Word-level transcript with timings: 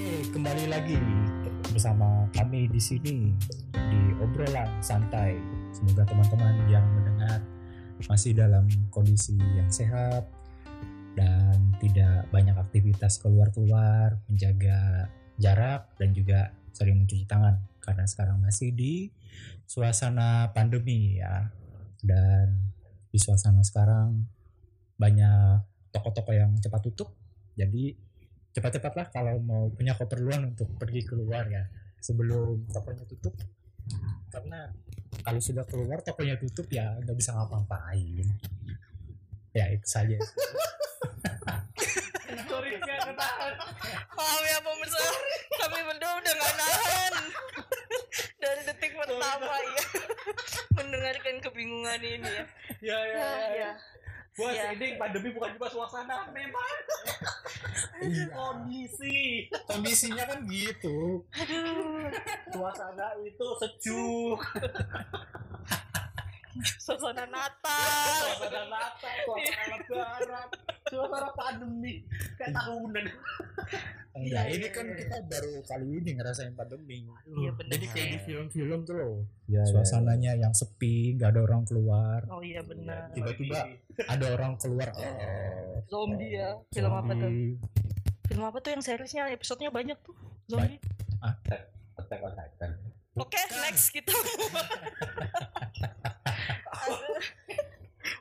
Oke, 0.00 0.32
kembali 0.32 0.72
lagi 0.72 0.96
bersama 1.76 2.24
kami 2.32 2.72
di 2.72 2.80
sini 2.80 3.36
di 3.68 4.00
obrolan 4.16 4.80
santai. 4.80 5.36
Semoga 5.76 6.08
teman-teman 6.08 6.56
yang 6.72 6.88
mendengar 6.88 7.44
masih 8.08 8.32
dalam 8.32 8.64
kondisi 8.88 9.36
yang 9.36 9.68
sehat 9.68 10.24
dan 11.20 11.76
tidak 11.84 12.24
banyak 12.32 12.56
aktivitas 12.56 13.20
keluar-keluar, 13.20 14.16
menjaga 14.24 15.12
jarak 15.36 15.92
dan 16.00 16.16
juga 16.16 16.48
sering 16.72 17.04
mencuci 17.04 17.28
tangan 17.28 17.60
karena 17.84 18.08
sekarang 18.08 18.40
masih 18.40 18.72
di 18.72 19.12
suasana 19.68 20.48
pandemi 20.56 21.20
ya. 21.20 21.52
Dan 22.00 22.72
di 23.12 23.20
suasana 23.20 23.60
sekarang 23.60 24.16
banyak 24.96 25.60
toko-toko 25.92 26.32
yang 26.32 26.56
cepat 26.56 26.88
tutup. 26.88 27.12
Jadi 27.52 28.08
cepat-cepatlah 28.50 29.06
kalau 29.14 29.38
mau 29.38 29.70
punya 29.70 29.94
keperluan 29.94 30.50
untuk 30.50 30.66
pergi 30.74 31.06
keluar 31.06 31.46
ya 31.46 31.62
sebelum 32.00 32.66
tokonya 32.70 33.04
tutup 33.06 33.34
karena 34.30 34.70
kalau 35.22 35.40
sudah 35.42 35.62
keluar 35.66 36.02
tokonya 36.02 36.38
tutup 36.38 36.66
ya 36.70 36.94
nggak 37.02 37.16
bisa 37.18 37.34
ngapa-ngapain 37.34 38.26
ya 39.52 39.64
itu 39.70 39.86
saja 39.86 40.18
Sorry, 42.50 42.78
nggak 42.78 42.98
ketahan. 43.10 43.52
Maaf 44.14 44.42
ya 44.42 44.58
pemirsa, 44.62 45.02
kami 45.58 45.78
berdua 45.82 46.12
udah 46.18 46.32
gak 46.34 46.54
nahan 46.54 47.14
dari 48.38 48.60
detik 48.66 48.92
pertama 48.94 49.50
ya 49.50 49.82
mendengarkan 50.78 51.34
kebingungan 51.42 52.00
ini 52.02 52.30
ya. 52.30 52.44
Ya, 52.80 52.98
ya, 53.02 53.14
Ya, 53.14 53.26
ya. 53.26 53.48
ya. 53.54 53.70
Bos, 54.34 54.54
Ya. 54.54 54.70
ini 54.72 54.94
pandemi 54.94 55.34
bukan 55.34 55.50
cuma 55.58 55.68
suasana, 55.68 56.30
memang 56.30 56.70
Iya. 58.00 58.26
kondisi. 58.32 59.46
kondisinya 59.68 60.24
kan 60.24 60.40
gitu 60.48 61.20
Aduh, 61.36 62.08
Suasana 62.52 63.12
itu 63.22 63.46
sejuk. 63.60 64.40
suasana 66.78 67.24
Natal. 67.26 67.88
Suasana 68.36 68.62
Natal, 68.68 69.14
suasana 69.24 69.64
Lebaran, 69.76 70.48
suasana 70.88 71.30
pandemi. 71.34 71.94
Kayak 72.36 72.52
tahunan. 72.56 73.06
enggak 74.10 74.42
Iya, 74.50 74.54
ini 74.58 74.66
iya, 74.66 74.74
kan 74.74 74.86
iya. 74.90 74.96
kita 74.98 75.16
baru 75.30 75.52
kali 75.62 75.86
ini 76.02 76.10
ngerasain 76.18 76.50
pandemi 76.58 77.06
Iya 77.30 77.50
benar. 77.54 77.78
jadi 77.78 77.86
kayak 77.94 78.08
di 78.10 78.18
film-film 78.26 78.78
tuh 78.82 78.94
loh 78.98 79.14
Ya, 79.46 79.62
suasananya 79.62 80.34
yang 80.34 80.50
sepi 80.50 81.14
nggak 81.14 81.30
ada 81.30 81.40
orang 81.46 81.62
keluar 81.62 82.26
Oh 82.26 82.42
iya 82.42 82.58
benar. 82.66 83.14
Tiba-tiba. 83.14 83.70
ada 84.10 84.26
orang 84.34 84.58
keluar 84.58 84.90
oh, 84.98 85.78
Zombie 85.86 86.42
ya. 86.42 86.58
Film 86.74 86.90
apa 86.90 87.12
tuh? 87.14 87.30
zombie. 87.30 87.54
Film 88.26 88.42
apa 88.46 88.58
tuh 88.58 88.70
yang 88.74 88.82
seriesnya 88.82 89.30
episodenya 89.30 89.70
banyak 89.70 89.98
tuh? 90.02 90.14
Zombie. 90.50 90.82
Attack 91.94 92.20
on 92.26 92.34
Titan. 92.34 92.70
Oke, 93.18 93.38
next 93.62 93.94
kita. 93.94 94.10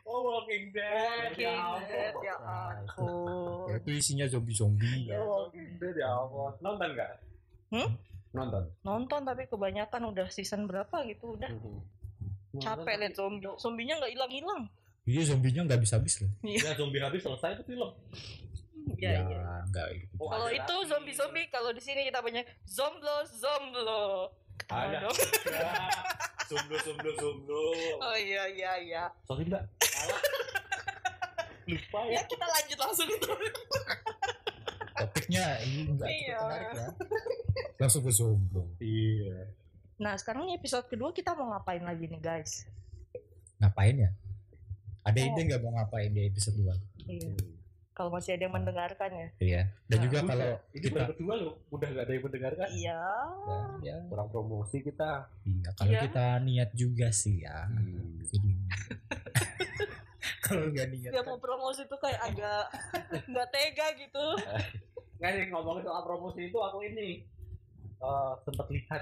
Oh, 0.04 0.26
Walking 0.26 0.74
Dead. 0.74 1.32
Walking 1.32 1.86
Dead, 1.86 2.16
ya 2.20 2.36
ampun. 2.42 3.70
Ya, 3.70 3.76
itu 3.78 3.90
isinya 3.94 4.26
zombie-zombie 4.26 5.08
Ya, 5.08 5.22
Walking 5.22 5.78
Dead 5.78 5.96
ya 5.96 6.10
Allah. 6.12 6.50
Nonton 6.60 6.90
nggak? 6.94 7.12
Hmm? 7.70 7.90
Nonton. 8.30 8.64
Nonton 8.82 9.22
tapi 9.24 9.46
kebanyakan 9.46 10.02
udah 10.10 10.28
season 10.28 10.66
berapa 10.66 11.06
gitu 11.06 11.38
udah 11.38 11.50
capek 12.58 12.96
liat 12.98 13.14
zombie. 13.14 13.46
Zombinya 13.56 13.98
nggak 13.98 14.12
hilang-hilang. 14.12 14.64
iya 15.06 15.26
zombinya 15.26 15.66
nggak 15.66 15.82
bisa 15.82 15.98
habis 15.98 16.22
loh 16.22 16.30
Ya 16.44 16.70
zombie 16.76 17.02
habis 17.02 17.22
selesai 17.22 17.58
itu 17.58 17.64
film. 17.68 17.90
Iya, 18.94 19.22
iya. 19.22 19.42
nggak 19.70 19.88
gitu 19.96 20.14
Oh, 20.18 20.30
Kalau 20.30 20.50
itu 20.50 20.76
lagi. 20.76 20.90
zombie-zombie, 20.90 21.46
kalau 21.50 21.70
di 21.70 21.80
sini 21.80 22.02
kita 22.04 22.20
banyak 22.20 22.46
zomblo, 22.66 23.22
zomblo. 23.28 24.34
Ada. 24.68 25.10
Zomblo, 26.50 26.75
zomblo, 26.80 27.11
zomblo. 27.14 27.61
Oh 27.99 28.17
iya 28.17 28.49
iya 28.49 28.71
iya. 28.76 29.04
Sorry 29.23 29.45
mbak. 29.45 29.64
Salah. 29.80 30.21
Lupa 31.64 31.99
Ya 32.04 32.17
ya. 32.17 32.21
kita 32.26 32.42
lanjut 32.43 32.77
langsung 32.80 33.08
itu. 33.08 33.30
topiknya 34.92 35.45
ini 35.61 35.88
nggak 35.88 36.04
cukup 36.04 36.27
Iya. 36.27 36.39
menarik 36.42 36.70
ya 36.73 36.88
langsung 37.77 38.02
ke 38.02 38.11
zombie 38.11 38.67
Iya. 38.82 39.39
Nah 39.98 40.14
sekarang 40.15 40.43
ini 40.43 40.58
episode 40.58 40.86
kedua 40.86 41.11
kita 41.11 41.32
mau 41.33 41.48
ngapain 41.49 41.80
lagi 41.80 42.04
nih 42.04 42.20
guys? 42.20 42.67
ngapain 43.58 43.95
ya 43.98 44.11
ada 45.02 45.15
Oh. 45.15 45.23
ide 45.26 45.39
nggak 45.42 45.61
mau 45.61 45.71
ngapain 45.73 46.09
di 46.09 46.26
episode 46.26 46.58
2 46.58 46.76
Iya. 47.05 47.32
Kalau 47.99 48.08
masih 48.10 48.32
ada 48.32 48.48
yang 48.48 48.55
mendengarkan 48.55 49.10
ya. 49.11 49.27
iya 49.37 49.61
dan 49.86 49.98
Nah, 49.98 50.04
juga 50.08 50.17
kalau 50.23 50.52
ini 50.71 50.80
kita 50.80 50.95
baru 50.95 51.11
kedua 51.11 51.33
loh. 51.37 51.54
Udah 51.67 51.87
gak 51.89 51.99
ada 52.02 52.14
yang 52.14 52.23
mendengarkan. 52.23 52.67
Iya. 52.71 53.02
ya, 53.82 53.95
Kurang 54.08 54.30
promosi 54.30 54.77
kita. 54.80 55.11
iya 55.43 55.70
kalau 55.73 55.92
Iya. 55.92 56.02
kita 56.02 56.26
niat 56.39 56.70
juga 56.73 57.08
sih 57.11 57.36
ya 57.39 57.67
jadi 58.23 58.52
kalau 60.42 60.65
nggak 60.67 60.88
niat 60.89 61.11
Dia 61.11 61.21
kan, 61.21 61.27
mau 61.27 61.39
promosi 61.39 61.83
tuh 61.86 61.98
kayak 61.98 62.21
agak 62.23 62.64
nggak 63.30 63.48
tega 63.49 63.88
gitu. 63.98 64.26
Nggak 65.17 65.30
nih 65.30 65.45
ngomongin 65.49 65.83
soal 65.83 66.02
promosi 66.02 66.39
itu 66.45 66.58
aku 66.58 66.80
ini 66.82 67.27
eh 67.99 68.32
sempat 68.39 68.67
lihat 68.70 69.02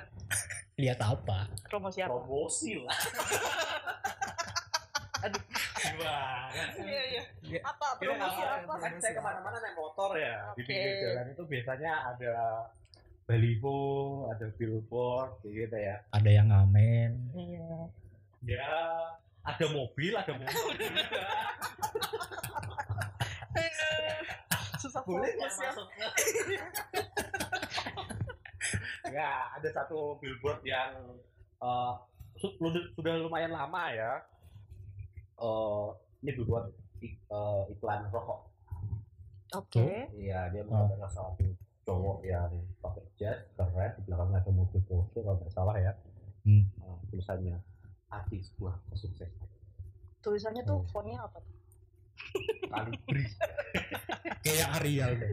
lihat 0.76 1.00
apa 1.00 1.46
Promosi 1.64 2.02
apa? 2.02 2.10
promosi 2.12 2.72
lah. 2.80 2.98
Aduh. 5.24 5.42
Gimana? 5.98 6.64
Iya 6.78 7.02
iya. 7.04 7.22
Iya. 7.42 7.60
Apa 7.64 7.86
Kita 7.96 8.14
promosi 8.14 8.42
apa? 8.44 8.74
kan 8.78 8.92
saya 8.98 9.14
ke 9.14 9.22
mana-mana 9.22 9.58
naik 9.58 9.76
motor 9.76 10.12
ya 10.14 10.54
di 10.54 10.62
pinggir 10.62 10.94
jalan 11.02 11.26
itu 11.28 11.44
biasanya 11.44 11.92
ada 12.08 12.34
baliho, 13.24 13.80
ada 14.30 14.46
billboard 14.54 15.32
kayak 15.42 15.54
gitu 15.60 15.78
ya. 15.78 15.96
ada 16.12 16.30
yang 16.30 16.48
ngamen 16.48 17.12
Iya. 17.34 17.70
Ya 18.46 18.70
ada 19.44 19.66
mobil, 19.68 20.14
ada 20.14 20.32
mobil. 20.32 20.48
Susah 24.78 25.02
Boleh 25.02 25.34
ya. 25.34 25.42
masuk 25.42 25.88
ya 29.10 29.30
ada 29.52 29.70
satu 29.74 30.20
billboard 30.20 30.62
yang 30.62 30.94
eh, 31.58 31.94
lu- 32.62 32.92
sudah 32.94 33.18
lumayan 33.18 33.50
lama 33.50 33.90
ya. 33.90 34.22
Eh, 35.38 35.88
ini 36.22 36.32
billboard 36.34 36.66
ik- 37.00 37.22
eh, 37.24 37.62
iklan 37.70 38.10
rokok. 38.10 38.40
Oke. 39.54 40.10
Iya, 40.12 40.50
dia 40.52 40.62
Oh. 40.62 40.68
menggambarkan 40.68 41.10
salah 41.10 41.32
satu 41.34 41.46
cowok 41.88 42.18
yang 42.22 42.52
pakai 42.84 43.06
jas 43.16 43.40
keren 43.56 43.96
di 43.96 44.02
belakangnya 44.04 44.44
ada 44.44 44.52
mobil 44.52 44.82
Porsche 44.84 45.24
kalau 45.24 45.40
nggak 45.40 45.54
salah 45.54 45.76
ya. 45.80 45.94
Hmm. 46.44 46.68
Eh, 46.68 46.98
tulisannya 47.08 47.56
arti 48.10 48.44
sebuah 48.44 48.76
kesuksesan. 48.92 49.48
Tulisannya 50.20 50.64
tuh 50.66 50.84
fontnya 50.92 51.24
apa? 51.24 51.40
tuh? 51.40 51.56
Kalibri. 52.68 53.24
kayak 54.44 54.68
Arial 54.82 55.12
deh 55.16 55.32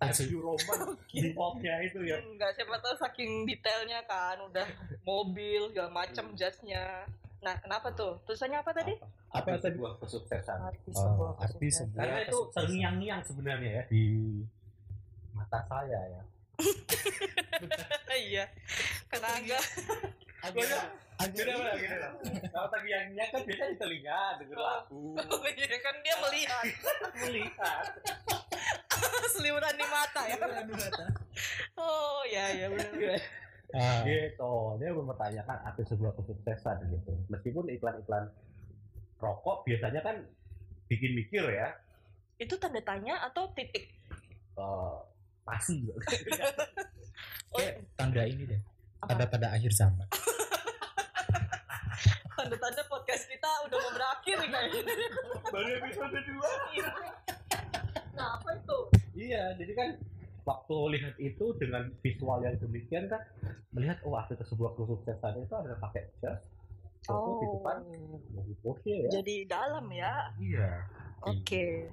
New 0.00 0.40
Roman 0.40 0.96
di 1.12 1.30
popnya 1.36 1.74
itu 1.84 2.00
ya. 2.00 2.16
Enggak, 2.24 2.56
siapa 2.56 2.80
tahu 2.80 2.94
saking 2.96 3.44
detailnya 3.44 4.00
kan 4.08 4.40
udah 4.40 4.64
mobil 5.04 5.68
segala 5.68 5.92
macam 5.92 6.32
jasnya. 6.32 7.04
Nah, 7.40 7.54
kenapa 7.64 7.88
tuh? 7.96 8.20
Tulisannya 8.28 8.60
apa 8.60 8.70
tadi? 8.76 8.92
Apa 9.32 9.56
sebuah 9.56 9.96
kesuksesan? 10.04 10.58
Arti 10.60 10.90
Oh, 10.92 11.00
sebuah 11.00 11.30
arti 11.40 11.66
kesuksesan. 11.72 11.86
sebuah 11.88 12.04
Karena 12.04 12.18
itu 12.28 12.38
terngiang-ngiang 12.52 13.20
sebenarnya 13.24 13.70
ya 13.80 13.82
di 13.88 14.02
mata 15.32 15.60
saya 15.68 16.00
ya. 16.12 16.22
Iya. 18.10 18.44
Karena 19.08 19.28
agak 19.38 19.62
Agak 20.40 20.64
gini 21.36 21.52
lah. 21.52 22.12
Kalau 22.48 22.68
terngiang-ngiang 22.72 23.28
kan 23.28 23.40
biasanya 23.44 23.70
di 23.72 23.78
telinga 23.78 24.20
denger 24.40 24.58
lagu, 24.58 25.04
Oh 25.20 25.44
iya 25.44 25.76
kan 25.84 25.94
dia 26.00 26.14
melihat 26.16 26.64
melihat. 27.20 27.84
selimuran 29.36 29.74
di 29.76 29.86
mata 29.88 30.22
ya. 30.28 30.36
Oh 31.76 32.24
iya 32.24 32.44
iya 32.56 32.66
benar. 32.72 33.20
Ah, 33.72 34.02
Gitu. 34.02 34.52
Dia 34.76 34.88
mempertanyakan 34.90 35.56
arti 35.62 35.82
sebuah 35.84 36.12
kesuksesan 36.14 36.76
gitu. 36.88 37.10
Meskipun 37.26 37.68
iklan-iklan 37.68 38.28
rokok 39.16 39.62
biasanya 39.62 40.00
kan 40.00 40.16
bikin 40.86 41.14
mikir 41.14 41.42
ya. 41.46 41.74
Itu 42.36 42.56
tanda 42.56 42.80
tanya 42.80 43.20
atau 43.22 43.48
titik? 43.52 43.92
eh, 44.52 44.96
pasti 45.42 45.82
Oh, 47.50 47.56
kayak 47.56 47.80
tanda 47.94 48.22
ini 48.22 48.42
deh 48.44 48.60
Apa? 49.00 49.06
tanda-tanda 49.10 49.48
akhir 49.50 49.70
zaman 49.72 50.04
tanda-tanda 52.32 52.82
podcast 52.86 53.24
kita 53.26 53.48
udah 53.64 53.76
mau 53.78 53.90
berakhir 53.92 54.34
nih 54.36 54.48
kayaknya. 54.48 54.82
baru 55.48 55.68
episode 55.76 56.14
2 56.14 56.20
Nah, 58.16 58.36
apa 58.36 58.48
itu? 58.54 58.78
iya 59.16 59.42
jadi 59.56 59.72
kan 59.72 59.88
waktu 60.42 60.74
lihat 60.96 61.14
itu 61.16 61.44
dengan 61.56 61.88
visual 62.00 62.38
yang 62.40 62.56
demikian 62.58 63.06
kan 63.06 63.20
melihat 63.70 64.00
oh 64.02 64.16
arti 64.16 64.34
sebuah 64.36 64.74
kesuksesan 64.74 65.40
itu 65.40 65.54
adalah 65.54 65.78
pakai 65.80 66.08
jas 66.18 66.40
foto 67.00 67.40
di 67.40 67.46
depan 67.48 67.76
mobil 68.30 68.56
Porsche 68.60 69.08
ya 69.08 69.10
Jadi 69.10 69.48
dalam 69.48 69.88
ya. 69.88 70.30
iya 70.36 70.84
Oke. 71.24 71.88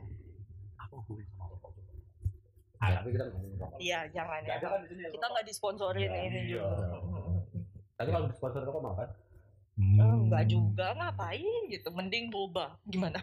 apa 0.75 0.93
hubungannya 1.03 1.31
sama 1.31 1.45
rokok 1.51 1.71
Ah, 2.77 3.01
tapi 3.01 3.09
kita. 3.09 3.25
Iya, 3.81 4.05
jangan 4.13 4.37
ya. 4.45 4.61
kan 4.61 4.85
di 4.85 4.93
sini. 4.93 5.09
Kita 5.09 5.25
nggak 5.25 5.47
disponsorin 5.49 6.13
Iya, 6.13 6.21
ini 6.29 6.39
iya. 6.45 6.61
juga. 6.61 7.01
Tapi 7.97 8.09
kalau 8.13 8.29
sponsor 8.29 8.61
rokok 8.69 8.81
mau 8.85 8.93
kan? 8.93 9.09
Hmm. 9.81 9.97
Oh, 9.97 10.13
enggak 10.29 10.45
juga, 10.45 10.93
ngapain 10.93 11.61
gitu. 11.73 11.89
Mending 11.89 12.29
boba. 12.29 12.77
Gimana? 12.85 13.17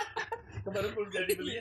Kemarin 0.64 0.90
belum 0.96 1.08
jadi 1.12 1.32
beli. 1.36 1.60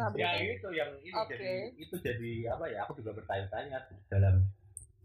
Nah, 0.00 0.08
ya 0.16 0.30
itu 0.40 0.68
yang 0.70 0.90
ini 0.98 1.12
Oke. 1.12 1.36
jadi 1.36 1.50
itu 1.76 1.94
jadi 2.00 2.30
apa 2.48 2.64
ya? 2.66 2.78
Aku 2.84 2.96
juga 2.96 3.12
bertanya-tanya 3.12 3.84
dalam 4.08 4.40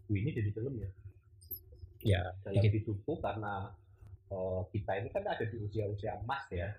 ini 0.08 0.30
jadi 0.30 0.50
film 0.50 0.80
ya. 0.80 0.90
Ya, 2.00 2.22
Dalam 2.40 2.62
dikit. 2.62 2.72
hidupku 2.80 3.18
karena 3.18 3.68
eh, 4.26 4.60
kita 4.70 4.92
ini 4.96 5.08
kan 5.10 5.22
ada 5.22 5.42
di 5.42 5.56
usia-usia 5.58 6.16
emas 6.16 6.46
ya. 6.48 6.70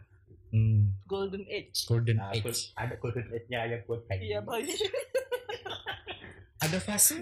Hmm, 0.47 0.95
Golden 1.03 1.43
Age. 1.45 1.83
golden 1.85 2.17
Nah, 2.17 2.31
age. 2.31 2.71
ada 2.73 2.95
golden 2.95 3.27
age-nya 3.29 3.67
yang 3.67 3.81
buat 3.83 4.01
bayi. 4.07 4.31
Iya, 4.31 4.39
bayi. 4.41 4.71
Ada 6.57 6.79
fase 6.79 7.19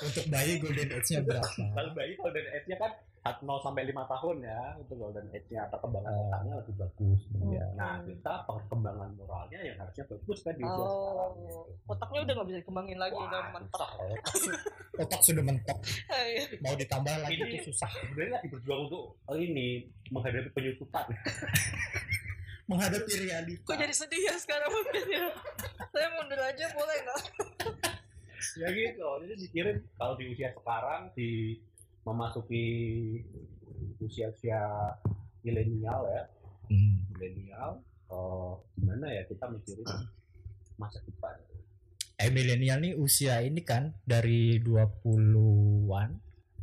untuk 0.00 0.24
bayi 0.30 0.56
golden 0.56 0.88
age-nya 0.88 1.20
berapa? 1.20 1.50
Kalau 1.50 1.90
bayi 1.92 2.14
golden 2.14 2.46
age-nya 2.48 2.76
kan 2.78 2.92
0 3.20 3.58
sampai 3.60 3.82
5 3.84 4.06
tahun 4.06 4.36
ya, 4.40 4.60
itu 4.78 4.92
golden 4.94 5.26
age-nya 5.28 5.66
perkembangan 5.68 6.10
Oh. 6.10 6.22
otaknya 6.26 6.54
lebih 6.58 6.74
bagus. 6.76 7.20
Iya. 7.34 7.64
Nah, 7.74 7.94
kita 8.02 8.32
perkembangan 8.44 9.10
moralnya 9.14 9.60
yang 9.60 9.76
harusnya 9.76 10.04
bagus 10.06 10.38
kan 10.40 10.54
di 10.54 10.62
usia 10.62 10.86
sekarang. 10.86 11.32
Oh, 11.48 11.64
otaknya 11.86 12.18
udah 12.22 12.32
nggak 12.34 12.48
bisa 12.48 12.58
dikembangin 12.60 12.98
lagi, 12.98 13.14
Wah, 13.14 13.26
udah 13.26 13.40
mentok. 13.52 13.90
susah, 13.90 13.90
ya. 14.02 14.16
Otak 15.04 15.20
sudah 15.22 15.42
mentok, 15.42 15.78
Iya. 16.08 16.42
mau 16.58 16.74
ditambah 16.74 17.14
lagi 17.20 17.34
Ini- 17.36 17.50
itu 17.54 17.70
susah. 17.70 17.90
Sebenarnya 17.92 18.32
lagi 18.36 18.48
berjuang 18.48 18.80
untuk 18.86 19.02
oh, 19.14 19.36
ini 19.36 19.68
menghadapi 20.08 20.50
penyusutan. 20.50 21.06
Menghadapi 22.68 23.12
realita. 23.24 23.64
Kok 23.64 23.76
jadi 23.78 23.94
sedih 23.96 24.22
ya 24.28 24.36
sekarang 24.36 24.68
mungkin 24.68 25.04
ya? 25.08 25.24
Saya 25.88 26.08
mundur 26.12 26.36
aja 26.36 26.64
boleh 26.76 26.96
nggak? 27.00 27.20
ya 28.60 28.68
gitu. 28.68 29.08
Jadi 29.24 29.34
mikirin 29.40 29.76
kalau 29.96 30.14
di 30.14 30.24
usia 30.28 30.52
sekarang 30.52 31.08
di 31.16 31.56
memasuki 32.08 32.64
usia-usia 34.00 34.60
milenial 35.44 36.08
ya, 36.08 36.22
Hmm. 36.68 37.00
milenial 37.16 37.80
eh, 38.08 38.52
gimana 38.76 39.06
ya 39.08 39.22
kita 39.24 39.48
mikirin 39.48 39.88
masa 40.76 41.00
depan. 41.04 41.36
Eh 42.18 42.28
milenial 42.34 42.80
nih 42.82 42.92
usia 42.98 43.40
ini 43.40 43.62
kan 43.64 43.94
dari 44.04 44.58
20-an 44.60 46.18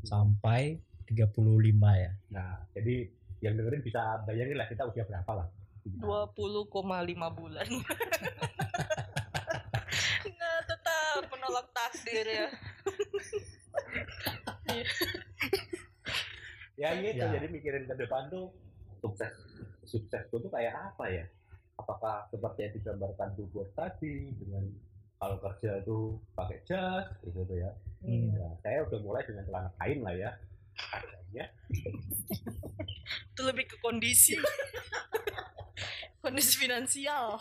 sampai 0.06 0.78
35 1.10 1.94
ya. 1.96 2.12
Nah, 2.34 2.66
jadi 2.74 3.10
yang 3.42 3.58
dengerin 3.58 3.82
bisa 3.86 4.22
bayangin 4.26 4.58
lah 4.58 4.68
kita 4.70 4.86
usia 4.90 5.06
berapa 5.06 5.32
lah. 5.32 5.48
20,5 5.86 6.76
bulan. 7.38 7.68
Nggak 10.26 10.60
tetap 10.66 11.22
menolak 11.30 11.68
takdir 11.74 12.26
ya. 12.26 12.48
Ya 16.76 16.92
gitu, 17.00 17.24
Ya. 17.24 17.32
jadi 17.40 17.48
mikirin 17.48 17.88
ke 17.88 17.96
depan 17.96 18.28
tuh 18.28 18.52
sukses 19.00 19.32
sukses 19.88 20.24
itu 20.28 20.36
tuh 20.36 20.52
kayak 20.52 20.76
apa 20.76 21.06
ya? 21.08 21.26
Apakah 21.80 22.28
seperti 22.32 22.68
yang 22.68 22.74
digambarkan 22.80 23.30
bubur 23.36 23.68
tadi 23.76 24.32
dengan 24.36 24.64
kalau 25.16 25.40
kerja 25.40 25.80
itu 25.80 26.20
pakai 26.36 26.60
jas 26.68 27.08
gitu 27.24 27.48
tuh 27.48 27.58
ya. 27.60 27.72
Hmm. 28.04 28.36
Ya, 28.36 28.48
saya 28.60 28.78
udah 28.84 29.00
mulai 29.00 29.24
dengan 29.24 29.44
celana 29.48 29.72
kain 29.80 30.00
lah 30.04 30.16
ya. 30.16 30.32
Adanya. 30.92 31.46
Itu 33.32 33.42
lebih 33.48 33.66
ke 33.72 33.80
kondisi. 33.80 34.36
kondisi 36.20 36.60
finansial. 36.60 37.40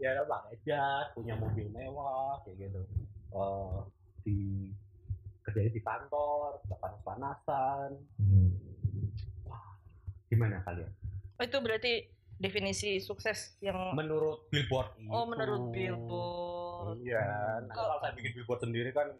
Ya 0.00 0.16
udah 0.20 0.26
pakai 0.28 0.56
jas, 0.64 1.06
punya 1.12 1.36
mobil 1.36 1.68
mewah 1.72 2.40
kayak 2.44 2.68
gitu. 2.68 2.80
Eh, 3.34 3.78
di 4.24 4.38
kerjanya 5.54 5.70
di 5.70 5.82
kantor, 5.86 6.58
nggak 6.66 6.78
panas-panasan. 6.82 7.90
Hmm. 8.18 8.50
Gimana 10.26 10.58
kalian? 10.66 10.90
Oh, 11.38 11.44
itu 11.46 11.58
berarti 11.62 11.92
definisi 12.34 12.98
sukses 12.98 13.54
yang 13.62 13.94
Menurut 13.94 14.50
Billboard 14.50 14.98
Oh, 15.06 15.22
itu. 15.22 15.30
menurut 15.30 15.62
Billboard. 15.70 16.98
Iya, 16.98 17.22
nah, 17.64 17.70
kalau 17.70 18.02
saya 18.02 18.12
bikin 18.18 18.34
billboard 18.34 18.60
sendiri 18.60 18.90
kan 18.90 19.14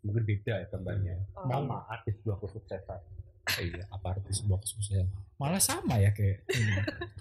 mungkin 0.00 0.22
beda 0.22 0.62
ya 0.62 0.66
gambarnya. 0.70 1.16
Oh. 1.34 1.50
Sama 1.50 1.82
artis 1.90 2.14
sebuah 2.22 2.38
kesuksesan. 2.38 3.00
Iya, 3.58 3.82
apa 3.90 4.06
arti 4.14 4.30
sebuah 4.30 4.62
kesuksesan? 4.62 5.06
Malah 5.36 5.58
sama 5.58 5.98
ya 5.98 6.14
kayak 6.14 6.46
ini. 6.54 6.72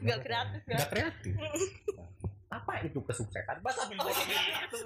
Nggak 0.06 0.20
kreatif 0.22 0.62
ya? 0.64 0.78
Nggak 0.78 0.90
kreatif. 0.94 1.34
Apa 2.56 2.74
itu 2.88 3.00
kesuksesan? 3.04 3.60
Masa 3.60 3.84
billboard 3.92 4.16
ini 4.24 4.36
gitu? 4.64 4.78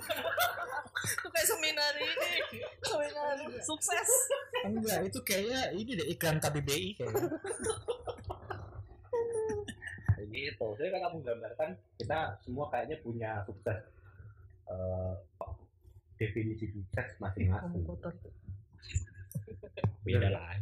Itu 0.99 1.27
kayak 1.29 1.47
seminar 1.47 1.93
ini. 2.01 2.29
Seminar 2.81 3.37
sukses. 3.61 4.09
Enggak, 4.65 5.05
itu 5.05 5.19
kayaknya 5.21 5.61
ini 5.77 5.91
deh 5.93 6.07
iklan 6.09 6.41
KBBI 6.41 6.89
kayaknya. 6.97 7.29
Kayak 10.17 10.27
gitu. 10.33 10.67
Jadi 10.81 10.89
kan 10.89 11.01
kamu 11.09 11.17
gambarkan 11.21 11.69
kita 12.01 12.19
semua 12.41 12.65
kayaknya 12.73 12.97
punya 13.05 13.31
sukses. 13.45 13.79
eh, 14.69 15.13
definisi 16.21 16.69
sukses 16.69 17.17
masing-masing. 17.17 17.81
Beda 20.05 20.29
lah. 20.29 20.61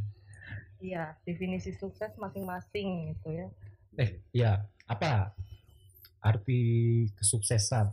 Iya, 0.79 1.17
definisi 1.27 1.75
sukses 1.75 2.15
masing-masing 2.15 3.11
gitu 3.11 3.27
ya. 3.35 3.47
Eh, 3.97 4.21
ya, 4.31 4.63
apa 4.87 5.35
arti 6.21 6.61
kesuksesan 7.15 7.87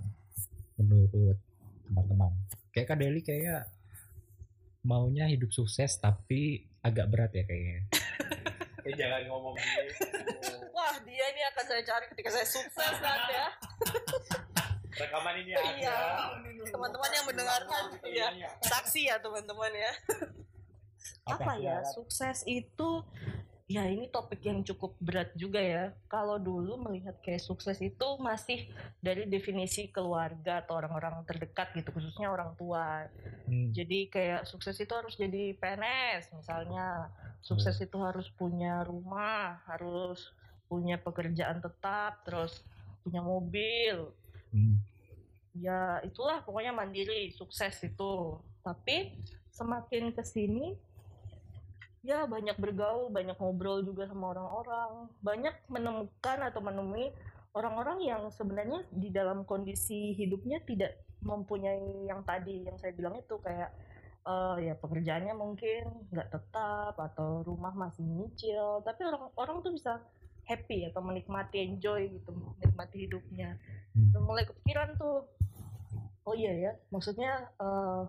menurut 0.79 1.39
teman-teman? 1.87 2.33
Kayak 2.71 2.87
Kak 2.91 2.99
Deli 2.99 3.21
kayak 3.23 3.69
maunya 4.85 5.25
hidup 5.27 5.49
sukses 5.51 5.97
tapi 5.97 6.65
agak 6.81 7.09
berat 7.09 7.33
ya 7.33 7.45
kayaknya. 7.45 7.81
Eh 8.85 8.93
jangan 9.01 9.25
ngomong 9.33 9.57
gitu. 9.57 9.97
Wah, 10.77 10.93
dia 11.09 11.25
ini 11.33 11.41
akan 11.49 11.65
saya 11.65 11.81
cari 11.89 12.05
ketika 12.13 12.29
saya 12.29 12.45
sukses 12.45 12.95
nanti 13.01 13.33
ya. 13.33 13.49
Rekaman 15.01 15.41
ini 15.41 15.57
Iya. 15.57 15.89
ada. 15.89 15.97
Teman-teman 16.69 17.11
yang 17.17 17.25
mendengarkan, 17.25 17.85
iya. 18.05 18.29
Saksi 18.61 19.09
ya 19.09 19.17
teman-teman 19.25 19.73
ya. 19.73 19.93
Apa, 21.25 21.57
ya? 21.57 21.81
Sukses 21.97 22.45
itu 22.45 22.91
ya 23.75 23.91
ini 23.91 24.07
topik 24.07 24.39
yang 24.47 24.63
cukup 24.63 24.95
berat 25.03 25.35
juga 25.35 25.59
ya. 25.59 25.91
Kalau 26.07 26.39
dulu 26.39 26.79
melihat 26.87 27.19
kayak 27.19 27.43
sukses 27.43 27.83
itu 27.83 28.07
masih 28.23 28.71
dari 29.03 29.27
definisi 29.27 29.91
keluarga 29.91 30.63
atau 30.63 30.79
orang-orang 30.79 31.27
terdekat 31.27 31.75
gitu, 31.75 31.91
khususnya 31.91 32.31
orang 32.31 32.55
tua. 32.55 33.11
Hmm. 33.51 33.75
Jadi 33.75 34.07
kayak 34.07 34.47
sukses 34.47 34.79
itu 34.79 34.95
harus 34.95 35.19
jadi 35.19 35.59
PNS 35.59 36.31
misalnya. 36.39 37.11
Sukses 37.43 37.75
itu 37.83 37.99
harus 37.99 38.31
punya 38.39 38.87
rumah, 38.87 39.59
harus 39.67 40.31
punya 40.71 40.95
pekerjaan 40.95 41.59
tetap, 41.59 42.23
terus 42.23 42.63
punya 43.03 43.27
mobil. 43.27 44.15
Hmm. 44.55 44.79
Ya 45.59 45.99
itulah 46.07 46.47
pokoknya 46.47 46.71
mandiri, 46.71 47.35
sukses 47.35 47.75
itu. 47.83 48.39
Tapi 48.63 49.19
semakin 49.51 50.15
ke 50.15 50.23
sini 50.23 50.79
ya 52.05 52.29
banyak 52.29 52.61
bergaul, 52.61 53.09
banyak 53.09 53.35
ngobrol 53.41 53.81
juga 53.81 54.05
sama 54.05 54.37
orang-orang, 54.37 55.09
banyak 55.25 55.57
menemukan 55.73 56.39
atau 56.45 56.61
menemui 56.61 57.17
orang-orang 57.57 58.05
yang 58.05 58.23
sebenarnya 58.29 58.85
di 58.93 59.09
dalam 59.09 59.49
kondisi 59.49 60.13
hidupnya 60.13 60.61
tidak 60.69 61.01
mempunyai 61.25 62.05
yang 62.05 62.21
tadi 62.29 62.69
yang 62.69 62.77
saya 62.77 62.93
bilang 62.93 63.17
itu 63.17 63.41
kayak 63.41 63.73
eh, 64.29 64.69
ya 64.69 64.77
pekerjaannya 64.77 65.33
mungkin 65.33 66.13
nggak 66.13 66.29
tetap 66.29 66.93
atau 67.01 67.41
rumah 67.41 67.73
masih 67.73 68.05
nyicil, 68.05 68.85
tapi 68.85 69.09
orang-orang 69.09 69.65
tuh 69.65 69.73
bisa 69.73 70.05
happy 70.45 70.85
atau 70.93 71.01
menikmati 71.01 71.65
enjoy 71.65 72.21
gitu, 72.21 72.37
menikmati 72.61 73.09
hidupnya. 73.09 73.57
Hmm. 73.97 74.13
Dan 74.13 74.23
mulai 74.29 74.45
kepikiran 74.45 75.01
tuh, 75.01 75.25
oh 76.29 76.35
iya 76.37 76.53
ya, 76.69 76.73
maksudnya 76.93 77.49
eh, 77.57 78.03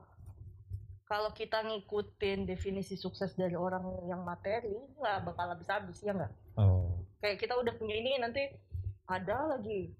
kalau 1.05 1.29
kita 1.31 1.61
ngikutin 1.61 2.43
definisi 2.43 2.95
sukses 2.95 3.33
dari 3.33 3.53
orang 3.53 3.81
yang 4.03 4.21
materi 4.21 4.73
nggak 4.95 5.17
bakal 5.23 5.45
habis-habis 5.47 5.97
ya 5.99 6.11
nggak 6.11 6.33
Oh. 6.55 6.87
kayak 7.19 7.37
kita 7.37 7.53
udah 7.53 7.73
punya 7.73 7.95
ini 7.95 8.17
nanti 8.17 8.47
ada 9.05 9.51
lagi 9.51 9.91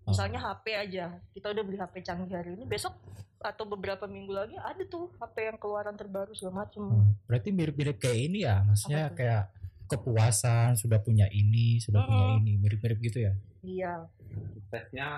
Oh. 0.00 0.12
misalnya 0.12 0.36
HP 0.38 0.64
aja 0.70 1.04
kita 1.30 1.48
udah 1.48 1.62
beli 1.62 1.76
HP 1.76 1.94
canggih 2.02 2.32
hari 2.32 2.52
ini 2.52 2.64
besok 2.64 2.92
atau 3.40 3.64
beberapa 3.64 4.04
minggu 4.04 4.32
lagi 4.32 4.54
ada 4.54 4.84
tuh 4.84 5.08
HP 5.14 5.36
yang 5.46 5.56
keluaran 5.56 5.92
terbaru 5.92 6.32
segala 6.32 6.62
macem 6.62 6.82
Oh, 6.82 7.04
Berarti 7.24 7.48
mirip-mirip 7.50 7.96
kayak 7.98 8.20
ini 8.22 8.38
ya, 8.42 8.60
maksudnya 8.62 9.08
kayak 9.10 9.48
kepuasan 9.86 10.74
sudah 10.74 10.96
punya 10.98 11.24
ini, 11.26 11.76
sudah 11.78 12.02
punya 12.02 12.24
Mm-mm. 12.26 12.38
ini, 12.38 12.52
mirip-mirip 12.54 13.00
gitu 13.00 13.18
ya. 13.22 13.32
iya 13.60 13.92
Suksesnya 14.60 15.08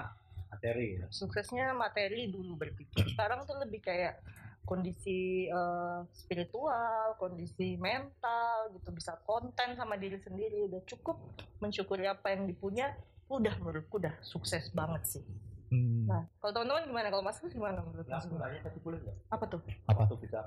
materi 0.47 0.87
ya. 0.97 1.07
suksesnya 1.09 1.67
materi 1.73 2.21
dulu 2.27 2.55
berpikir 2.57 3.05
sekarang 3.09 3.43
tuh 3.43 3.59
lebih 3.59 3.79
kayak 3.81 4.23
kondisi 4.67 5.47
eh, 5.47 5.99
spiritual, 6.13 7.15
kondisi 7.17 7.79
mental 7.79 8.75
gitu 8.75 8.91
bisa 8.91 9.15
konten 9.23 9.73
sama 9.73 9.95
diri 9.95 10.19
sendiri 10.19 10.67
udah 10.67 10.83
cukup 10.85 11.17
mensyukuri 11.59 12.05
apa 12.05 12.35
yang 12.35 12.45
dipunya 12.45 12.93
udah 13.27 13.55
menurutku 13.59 13.97
udah 13.97 14.13
sukses 14.21 14.69
banget 14.71 15.03
sih. 15.09 15.25
Hmm, 15.67 16.07
Nah, 16.07 16.23
kalau 16.39 16.53
teman-teman 16.53 16.87
gimana? 16.87 17.07
Kalau 17.09 17.23
Mas 17.23 17.43
gimana 17.43 17.83
menurut 17.83 18.07
Nah, 18.07 18.19
Mas? 18.19 18.27
aku 18.27 18.39
tanya 18.39 18.59
tadi 18.61 18.79
boleh 18.79 18.99
nggak? 19.03 19.17
Apa 19.31 19.45
tuh? 19.47 19.61
Apa? 19.87 20.03
Tuh 20.07 20.19
bisa 20.19 20.41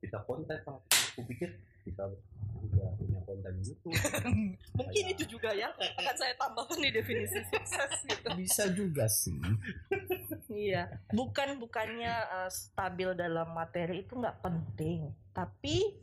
bisa 0.00 0.16
konten 0.24 0.56
sama 0.62 0.80
aku 1.12 1.28
pikir 1.28 1.52
bisa 1.84 2.08
juga 2.62 2.94
punya 2.96 3.20
konten 3.26 3.54
YouTube. 3.58 3.92
Mungkin 4.78 5.04
itu 5.12 5.24
juga 5.26 5.50
ya 5.52 5.68
akan 5.74 6.14
saya 6.16 6.32
tambahkan 6.38 6.78
di 6.78 6.90
definisi 6.94 7.42
sukses 7.50 7.92
gitu. 8.06 8.28
bisa 8.40 8.64
juga 8.72 9.04
sih. 9.10 9.36
Iya, 10.48 10.88
bukan 11.12 11.58
bukannya 11.58 12.14
eh, 12.14 12.50
stabil 12.50 13.12
dalam 13.18 13.52
materi 13.52 14.06
itu 14.06 14.14
nggak 14.14 14.40
penting, 14.40 15.10
tapi 15.36 16.00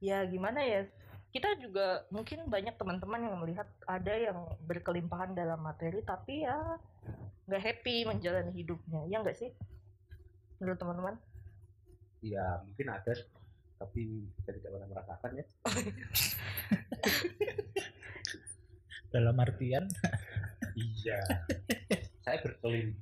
ya 0.00 0.24
gimana 0.24 0.64
ya? 0.64 0.86
Kita 1.28 1.60
juga 1.60 2.08
mungkin 2.08 2.48
banyak 2.48 2.80
teman-teman 2.80 3.20
yang 3.28 3.36
melihat 3.42 3.68
ada 3.84 4.14
yang 4.16 4.48
berkelimpahan 4.64 5.36
dalam 5.36 5.60
materi, 5.60 6.00
tapi 6.00 6.46
ya 6.46 6.56
nggak 7.50 7.62
happy 7.64 8.06
menjalani 8.06 8.54
hidupnya, 8.54 9.04
ya 9.10 9.20
nggak 9.20 9.36
sih? 9.36 9.50
Menurut 10.62 10.78
teman-teman? 10.78 11.16
ya 12.22 12.62
mungkin 12.66 12.86
ada 12.90 13.12
tapi 13.78 14.26
saya 14.42 14.58
tidak 14.58 14.74
pernah 14.74 14.90
merasakan 14.90 15.38
ya. 15.38 15.44
Dalam 19.14 19.36
artian 19.40 19.88
Iya. 20.76 21.24
saya 22.20 22.44
berkelim 22.44 22.92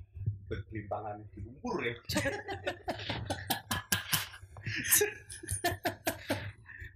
berkelimpangan 0.46 1.26
di 1.34 1.42
lumpur 1.42 1.82
ya. 1.82 1.96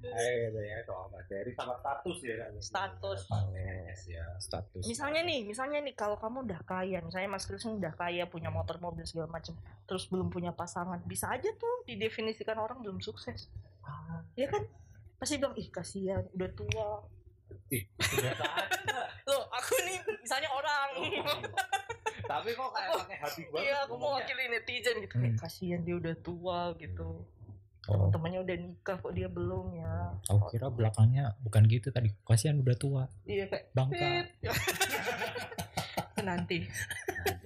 Eh, 0.01 0.49
ya 0.49 0.81
soal 0.89 1.13
materi 1.13 1.53
sama 1.53 1.77
status 1.77 2.19
ya 2.25 2.35
kan. 2.41 2.51
Status. 2.57 3.21
Yes, 3.53 4.01
ya. 4.09 4.25
status. 4.41 4.85
Misalnya 4.89 5.21
nih, 5.21 5.45
misalnya 5.45 5.79
nih 5.85 5.93
kalau 5.93 6.17
kamu 6.17 6.49
udah 6.49 6.61
kaya, 6.65 7.05
misalnya 7.05 7.29
Mas 7.29 7.45
Chris 7.45 7.69
udah 7.69 7.93
kaya, 7.93 8.25
punya 8.25 8.49
motor, 8.49 8.81
mobil 8.81 9.05
segala 9.05 9.29
macam, 9.29 9.53
terus 9.85 10.09
belum 10.09 10.33
punya 10.33 10.57
pasangan, 10.57 11.05
bisa 11.05 11.29
aja 11.29 11.53
tuh 11.53 11.85
didefinisikan 11.85 12.57
orang 12.57 12.81
belum 12.81 13.05
sukses. 13.05 13.53
Ya 14.41 14.49
kan? 14.49 14.65
Pasti 15.21 15.37
bilang, 15.37 15.53
ih 15.61 15.69
kasihan, 15.69 16.25
udah 16.33 16.51
tua. 16.57 16.89
Aja. 17.71 18.31
Loh, 19.29 19.43
aku 19.53 19.75
nih 19.85 19.99
misalnya 20.25 20.49
orang. 20.49 20.91
Tapi 22.31 22.49
kok 22.55 22.71
kayak 22.73 22.91
pakai 22.95 23.19
hati 23.19 23.43
banget. 23.51 23.67
Iya, 23.67 23.77
aku 23.85 23.95
mau 23.99 24.15
wakili 24.15 24.45
netizen 24.49 24.97
gitu. 25.03 25.19
Hmm. 25.19 25.35
Kasihan 25.35 25.81
dia 25.83 25.99
udah 25.99 26.15
tua 26.23 26.73
gitu. 26.79 27.27
Oh, 27.87 28.11
Temannya 28.11 28.41
udah 28.41 28.57
nikah 28.57 28.97
kok 28.97 29.13
dia 29.13 29.25
belum 29.27 29.73
ya. 29.75 30.13
aku 30.27 30.51
kira 30.51 30.69
belakangnya 30.69 31.33
bukan 31.41 31.65
gitu 31.65 31.89
tadi. 31.89 32.13
Kasihan 32.23 32.57
udah 32.57 32.77
tua, 32.77 33.03
Iya 33.25 33.47
kayak 33.47 33.73
bangka. 33.73 34.09
Nanti 36.21 36.69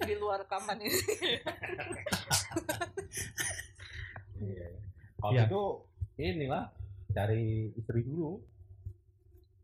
di 0.01 0.13
luar 0.15 0.43
rekaman 0.43 0.75
ini. 0.77 0.91
Iya. 4.37 4.67
Kalau 5.15 5.31
Iya. 5.31 5.43
itu 5.47 5.61
inilah 6.17 6.63
cari 7.09 7.45
istri 7.73 8.03
dulu. 8.03 8.43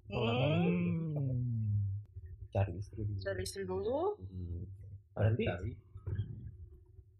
Hmm. 0.08 1.44
Cari 2.50 2.74
istri 2.76 3.02
dulu. 3.02 3.20
Cari 3.20 3.42
istri 3.44 3.64
dulu. 3.64 4.00
Hmm. 4.18 4.64
Berarti- 5.12 5.48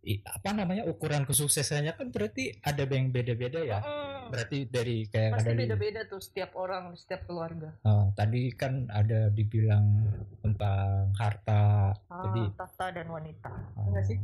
apa 0.02 0.50
namanya 0.58 0.90
ukuran 0.90 1.30
kesuksesannya 1.30 1.94
kan 1.94 2.10
berarti 2.10 2.58
ada 2.66 2.90
yang 2.90 3.14
beda-beda 3.14 3.62
ya. 3.62 3.80
Hmm. 3.86 4.34
Berarti 4.34 4.66
dari 4.66 5.06
kayak 5.06 5.38
Pasti 5.38 5.54
ada 5.54 5.60
beda-beda 5.62 6.02
tuh 6.10 6.18
setiap 6.18 6.58
orang, 6.58 6.98
setiap 6.98 7.30
keluarga. 7.30 7.70
Oh, 7.86 8.10
tadi 8.18 8.50
kan 8.58 8.90
ada 8.90 9.30
dibilang 9.30 10.10
tentang 10.42 11.14
harta. 11.20 11.94
Ah, 12.10 12.26
Jadi 12.26 12.42
tahta 12.58 12.86
dan 12.98 13.08
wanita. 13.14 13.52
oh, 13.78 13.94
Enggak 13.94 14.06
sih? 14.10 14.18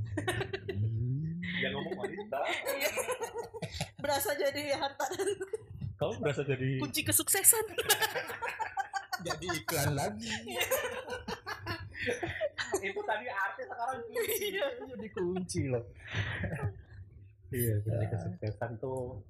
hmm. 0.74 1.44
Yang 1.64 1.72
ngomong 1.78 1.98
wanita. 2.10 2.40
Iya. 2.74 2.92
Berasa 4.02 4.32
jadi 4.34 4.78
harta 4.78 5.06
dan 5.14 5.30
Kamu 5.98 6.14
berasa 6.22 6.42
jadi 6.46 6.78
kunci 6.78 7.02
kesuksesan. 7.06 7.66
jadi 9.26 9.46
iklan 9.62 9.98
lagi. 9.98 10.30
Itu 12.80 13.02
tadi 13.02 13.26
artis 13.26 13.66
sekarang 13.66 14.00
Iya. 14.12 14.66
jadi 14.86 15.08
kunci 15.12 15.62
loh. 15.68 15.84
Iya, 17.48 17.74
jadi 17.80 18.04
Ya. 18.04 18.10
kesuksesan 18.12 18.72
tuh 18.78 19.24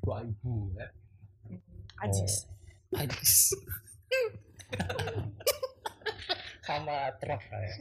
dua 0.00 0.22
ibu 0.22 0.70
ya. 0.74 0.88
Ajis. 1.98 2.48
Ajis. 2.92 3.52
Sama 6.60 7.10
truk 7.18 7.42
ya. 7.42 7.74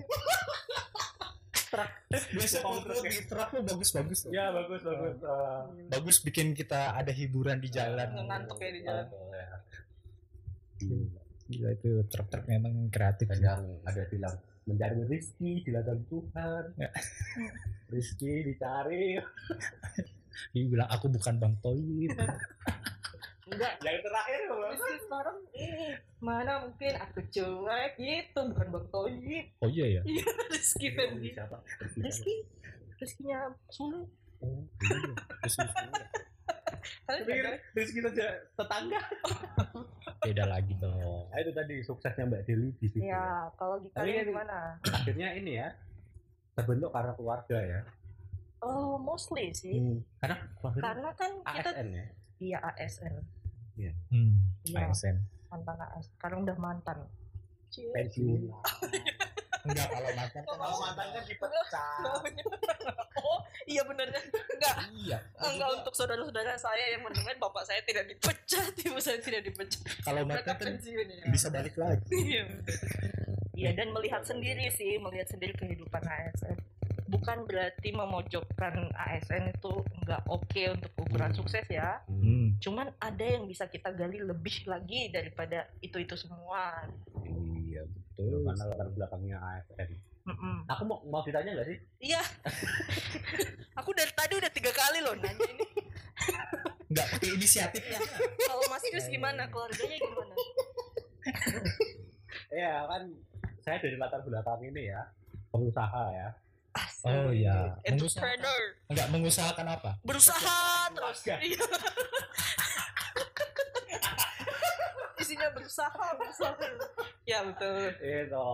Truk. 1.69 1.91
Biasa 2.10 2.58
Kalau 2.60 2.79
truk 2.81 3.03
di 3.05 3.22
truk 3.24 3.48
tuh 3.51 3.62
bagus-bagus 3.63 4.19
loh. 4.25 4.31
Ya 4.34 4.46
bagus 4.50 4.81
bagus. 4.81 5.15
Eh, 5.19 5.62
Bagus 5.88 6.17
bikin 6.19 6.51
kita 6.51 6.98
ada 6.98 7.12
hiburan 7.12 7.60
di 7.60 7.69
jalan. 7.69 8.10
Ngantuk 8.17 8.58
ya 8.58 8.69
di 8.72 8.81
jalan. 8.81 9.05
ya. 9.29 9.48
Gila 11.46 11.69
itu 11.72 11.89
truk-truk 12.08 12.46
memang 12.46 12.89
kreatif. 12.89 13.27
Kadang 13.27 13.81
ada 13.84 14.01
bilang 14.08 14.36
mencari 14.69 15.01
rezeki 15.09 15.65
di 15.65 15.69
ladang 15.73 16.05
Tuhan. 16.05 16.63
Ya. 16.77 16.89
Rezeki 17.91 18.53
dicari. 18.53 19.17
Dia 20.53 20.63
bilang 20.69 20.88
aku 20.88 21.09
bukan 21.09 21.35
Bang 21.41 21.55
Toib. 21.59 22.13
Enggak. 23.49 23.73
Yang 23.81 24.05
terakhir 24.05 24.39
Bang. 24.45 24.61
Rizky 24.69 24.95
sekarang 25.01 25.38
ini 25.57 25.88
mana 26.21 26.53
mungkin 26.61 26.93
aku 27.01 27.19
cuek 27.33 27.91
gitu 27.97 28.39
bukan 28.51 28.67
bang 28.69 28.85
Toyib 28.91 29.45
Oh 29.63 29.69
iya 29.71 29.85
ya. 29.97 30.01
iya 30.05 30.23
Rizky 30.53 30.93
Fendi 30.93 31.31
Siapa? 31.33 31.57
Rizky 31.97 32.45
Rizkynya 33.01 33.49
Sule 33.73 34.05
Oh, 34.39 34.63
iya. 34.85 35.11
Pikir 37.09 37.25
beda 37.27 37.51
rezeki 37.75 37.99
saja 38.07 38.27
tetangga. 38.55 39.01
Beda 40.21 40.43
lagi 40.45 40.73
dong. 40.75 40.99
Nah, 41.25 41.38
itu 41.38 41.51
tadi 41.51 41.75
suksesnya 41.79 42.23
Mbak 42.25 42.41
Deli 42.43 42.69
di 42.73 42.88
situ. 42.88 43.03
ya 43.03 43.47
kalau 43.53 43.77
di 43.77 43.88
kalian 43.89 44.27
gimana 44.27 44.75
Akhirnya 44.83 45.31
ini 45.33 45.55
ya 45.55 45.71
terbentuk 46.53 46.89
karena 46.89 47.11
keluarga 47.13 47.57
ya. 47.57 47.81
oh 48.59 48.95
mostly 48.95 49.49
sih 49.51 49.79
Karena 50.19 50.35
keluarga 50.53 50.81
karena 50.83 51.09
kan 51.13 51.31
kita 51.41 51.71
ASN 51.71 51.88
ya. 51.89 52.05
iya 52.38 52.57
ASN 52.69 53.15
Hmm. 54.11 54.35
Iya. 54.65 54.85
ASN. 54.85 55.15
mantan 55.47 55.79
ASN 55.79 56.11
sekarang 56.13 56.39
udah 56.43 56.57
mantan. 56.57 56.97
Pensiun. 57.71 58.51
Enggak 59.66 59.88
kalau 59.88 60.12
makan 60.12 60.42
kan 60.42 60.44
Kalau 60.46 60.78
mantan 60.80 61.08
kan 61.12 61.24
dipecah. 61.24 61.94
oh 63.20 63.39
iya 63.66 63.82
benernya 63.84 64.22
enggak 64.24 64.75
iya. 64.96 65.18
enggak 65.38 65.70
untuk 65.75 65.94
saudara-saudara 65.94 66.56
saya 66.56 66.96
yang 66.96 67.04
mendengar 67.04 67.36
bapak 67.38 67.63
saya 67.63 67.84
tidak 67.84 68.08
dipecat 68.08 68.72
ibu 68.88 68.98
saya 68.98 69.20
tidak 69.20 69.44
dipecat 69.44 69.84
Kalau 70.01 70.24
mereka 70.24 70.56
makan 70.56 70.80
kan 70.80 70.88
ya 71.06 71.25
bisa 71.28 71.48
balik 71.50 71.75
lagi. 71.75 72.08
Iya. 72.10 72.44
Iya 73.54 73.75
dan 73.75 73.92
melihat 73.92 74.24
sendiri 74.24 74.72
sih, 74.72 74.96
melihat 74.98 75.28
sendiri 75.28 75.51
kehidupan 75.54 76.00
ASN. 76.00 76.56
Bukan 77.10 77.44
berarti 77.44 77.92
memojokkan 77.92 78.94
ASN 78.96 79.51
itu 79.51 79.74
nggak 80.00 80.24
oke 80.25 80.63
untuk 80.72 80.92
ukuran 80.96 81.28
Hmm. 81.28 81.38
sukses 81.38 81.66
ya. 81.68 82.00
Hmm. 82.08 82.56
Cuman 82.62 82.94
ada 82.96 83.20
yang 83.20 83.44
bisa 83.44 83.66
kita 83.66 83.92
gali 83.92 84.22
lebih 84.22 84.63
lagi 84.63 85.10
daripada 85.10 85.68
itu-itu 85.82 86.16
semua. 86.16 86.88
Iya. 88.50 88.58
Karena 88.58 88.74
latar 88.74 88.88
belakangnya 88.94 89.38
ASN. 89.38 89.89
Mm-mm. 90.29 90.56
Aku 90.70 90.82
mau 90.86 90.98
mau 91.10 91.22
ditanya 91.25 91.51
nggak 91.58 91.68
sih? 91.70 91.77
Iya. 92.01 92.22
Aku 93.79 93.89
dari 93.94 94.12
tadi 94.13 94.34
udah 94.38 94.51
tiga 94.53 94.72
kali 94.74 95.00
loh 95.01 95.15
nanya 95.18 95.46
ini. 95.46 95.65
Enggak 96.89 97.08
pakai 97.13 97.29
inisiatif 97.38 97.84
ya. 97.86 98.00
Kalau 98.46 98.65
Mas 98.70 98.84
Chris 98.89 99.08
gimana? 99.10 99.46
Keluarganya 99.50 99.98
gimana? 99.98 100.34
Iya 102.50 102.74
kan 102.89 103.01
saya 103.62 103.77
dari 103.77 103.98
latar 104.01 104.22
belakang 104.25 104.62
ini 104.65 104.89
ya 104.89 105.01
pengusaha 105.53 106.03
ya. 106.13 106.29
Asik. 106.77 107.10
Oh, 107.10 107.34
iya. 107.34 107.74
Entrepreneur. 107.82 108.62
Enggak 108.94 109.08
mengusahakan 109.10 109.68
apa? 109.74 109.91
Berusaha 110.06 110.89
terus. 110.94 111.20
Iya. 111.25 111.65
Isinya 115.18 115.50
berusaha, 115.53 116.06
berusaha. 116.18 116.53
Ya 117.29 117.45
betul. 117.45 117.93
Itu 118.01 118.50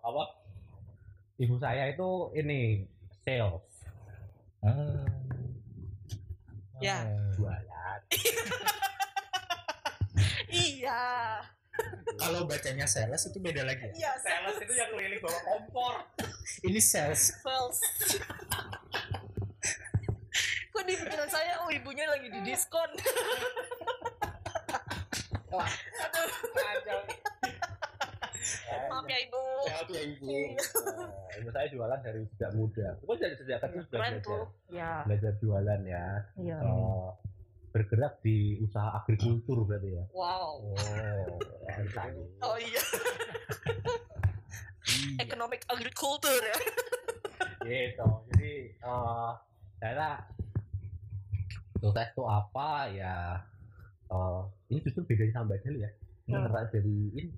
apa? 0.00 0.22
Ibu 1.36 1.60
saya 1.60 1.92
itu 1.92 2.32
ini 2.32 2.88
sales 3.20 3.68
Ah. 4.64 5.04
Ya. 6.80 7.04
Jualan. 7.36 8.00
Iya. 10.54 11.04
Kalau 12.16 12.46
bacanya 12.48 12.86
sales 12.88 13.26
itu 13.28 13.42
beda 13.42 13.66
lagi 13.66 13.90
ya. 13.90 13.92
Iya, 13.92 14.12
Sales 14.22 14.56
itu 14.62 14.72
yang 14.72 14.88
keliling 14.94 15.20
bawa 15.20 15.40
kompor. 15.44 15.94
Ini 16.64 16.80
sales. 16.80 17.34
sales. 17.42 17.78
Kok 20.72 20.82
di 20.86 20.94
pikiran 20.96 21.28
saya 21.28 21.60
oh 21.66 21.70
ibunya 21.74 22.06
lagi 22.06 22.30
di 22.30 22.40
diskon 22.46 22.90
Wah, 25.54 25.70
kacau. 26.54 26.98
Maaf 28.90 29.06
ya 29.08 29.18
ibu 29.24 29.42
Maaf 29.64 29.88
ya 29.88 30.02
ibu. 30.04 30.28
Nah, 30.28 31.36
ibu 31.40 31.48
saya 31.50 31.66
jualan 31.72 31.98
dari 32.04 32.20
sejak 32.36 32.50
muda. 32.52 32.88
Pokoknya 33.00 33.20
dari 33.32 33.36
sejak 33.40 33.58
kecil 33.64 33.82
sudah 33.88 33.98
belajar, 34.00 34.40
ya 34.68 34.90
belajar 35.08 35.32
jualan 35.40 35.80
ya. 35.88 36.06
iya 36.36 36.56
Eh, 36.60 37.08
bergerak 37.74 38.14
di 38.22 38.62
usaha 38.62 39.02
agrikultur 39.02 39.66
berarti 39.66 39.98
ya. 39.98 40.04
wow 40.14 40.62
Oh, 40.62 41.38
oh 42.46 42.56
iya 42.60 42.82
economic 45.18 45.66
agriculture 45.66 46.38
ya 46.44 46.56
gitu. 47.64 48.06
Jadi 48.30 48.54
eh 48.76 49.30
saya 49.80 50.20
sukses 51.80 52.08
itu 52.12 52.22
apa 52.24 52.68
ya? 52.92 53.40
eh, 54.04 54.40
ini 54.70 54.78
justru 54.84 55.02
bedanya 55.08 55.32
sama 55.34 55.56
Mbak 55.56 55.80
ya. 55.80 55.90
Hmm. 56.24 56.40
tertarik 56.48 56.70
jadi 56.72 56.96
ini 57.20 57.30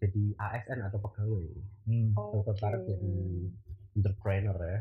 jadi 0.00 0.24
ASN 0.36 0.78
atau 0.86 0.98
pegawai. 1.00 1.48
Hmm. 1.88 2.10
Saya 2.14 2.42
tertarik 2.52 2.82
jadi 2.86 3.14
entrepreneur 3.96 4.56
ya. 4.60 4.80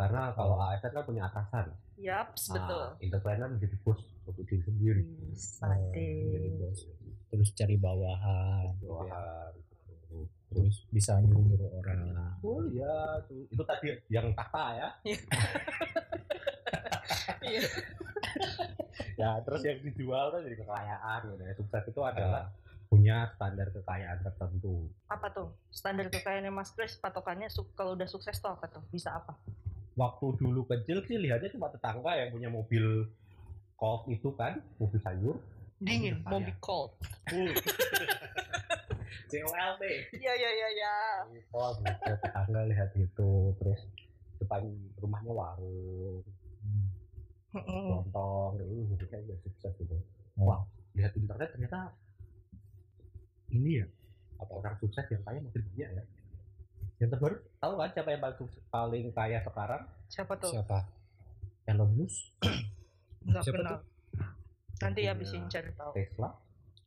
Karena 0.00 0.32
kalau 0.32 0.56
ASN 0.56 0.92
kan 0.94 1.04
punya 1.04 1.22
atasan. 1.28 1.66
yaps 2.00 2.48
Nah, 2.48 2.56
betul 2.56 2.84
entrepreneur 3.04 3.48
menjadi 3.52 3.76
bos 3.84 4.00
untuk 4.24 4.44
diri 4.48 4.64
sendiri. 4.64 5.04
Hmm. 5.04 5.36
Terus 7.30 7.48
cari 7.54 7.76
bawahan, 7.76 8.72
Wah, 8.88 9.52
terus 10.50 10.82
bisa 10.90 11.14
nyuruh-nyuruh 11.22 11.70
orang. 11.78 12.34
Oh 12.42 12.64
iya, 12.66 13.22
tuh. 13.30 13.46
itu 13.46 13.62
tadi 13.62 13.86
yang 14.10 14.34
kata 14.34 14.64
ya. 14.74 14.88
Iya. 15.04 15.20
ya, 19.20 19.30
terus 19.46 19.62
yang 19.62 19.78
dijual 19.84 20.26
kan 20.34 20.40
jadi 20.42 20.56
kekayaan. 20.58 21.20
Gitu. 21.30 21.42
ya. 21.44 21.54
Sukses 21.54 21.84
itu 21.86 22.00
adalah 22.02 22.50
punya 22.90 23.30
standar 23.38 23.70
kekayaan 23.70 24.18
tertentu. 24.20 24.90
apa 25.06 25.30
tuh 25.30 25.54
standar 25.70 26.10
kekayaannya 26.10 26.50
Mas 26.50 26.74
Chris 26.74 26.98
patokannya 26.98 27.46
su- 27.46 27.70
kalau 27.78 27.94
udah 27.94 28.10
sukses 28.10 28.34
tuh 28.42 28.50
apa 28.50 28.66
tuh 28.66 28.82
bisa 28.90 29.14
apa 29.14 29.38
Waktu 29.94 30.42
dulu 30.42 30.66
kecil 30.66 31.02
sih 31.06 31.18
lihatnya 31.18 31.54
cuma 31.54 31.70
tetangga 31.70 32.18
yang 32.18 32.34
punya 32.34 32.50
mobil 32.50 33.06
Colt 33.76 34.04
itu 34.12 34.28
kan, 34.36 34.60
mobil 34.76 35.00
sayur. 35.00 35.36
dingin 35.80 36.20
mau 36.28 36.36
be 36.36 36.52
cold 36.60 36.92
COLT. 37.24 37.64
iya 40.20 40.32
iya 40.36 40.50
iya 40.52 40.68
iya 40.76 40.94
gitu. 41.32 41.48
tetangga 42.04 42.68
lihat 42.68 42.92
itu, 42.92 43.56
terus 43.56 43.80
depan 44.36 44.68
rumahnya 45.00 45.32
warung, 45.32 46.20
lontong, 47.56 48.60
itu 48.60 48.84
hidupnya 48.92 49.18
udah 49.24 49.38
sukses 49.40 49.72
gitu. 49.80 49.96
Wah, 50.36 50.60
lihat 50.92 51.16
internet 51.16 51.56
ternyata 51.56 51.96
ini 53.50 53.82
ya, 53.82 53.86
apa 54.38 54.52
orang 54.54 54.74
sukses 54.78 55.04
yang 55.10 55.22
kaya 55.26 55.38
makin 55.42 55.62
banyak 55.74 55.90
ya. 56.00 56.04
Yang 57.00 57.08
terbaru 57.16 57.36
tahu 57.58 57.72
kan 57.80 57.88
siapa 57.92 58.08
yang 58.12 58.22
paling, 58.22 58.48
paling 58.68 59.04
kaya 59.12 59.38
sekarang? 59.40 59.82
siapa 60.10 60.32
tuh 60.36 60.50
Siapa? 60.52 60.78
Elon 61.70 61.90
Musk, 61.94 62.34
nggak 63.30 63.42
siapa 63.46 63.58
kenal 63.62 63.78
nanti 64.80 65.00
Punya 65.04 65.12
habisin 65.12 65.44
cari 65.46 65.70
tahu 65.76 65.92
Tesla, 65.92 66.30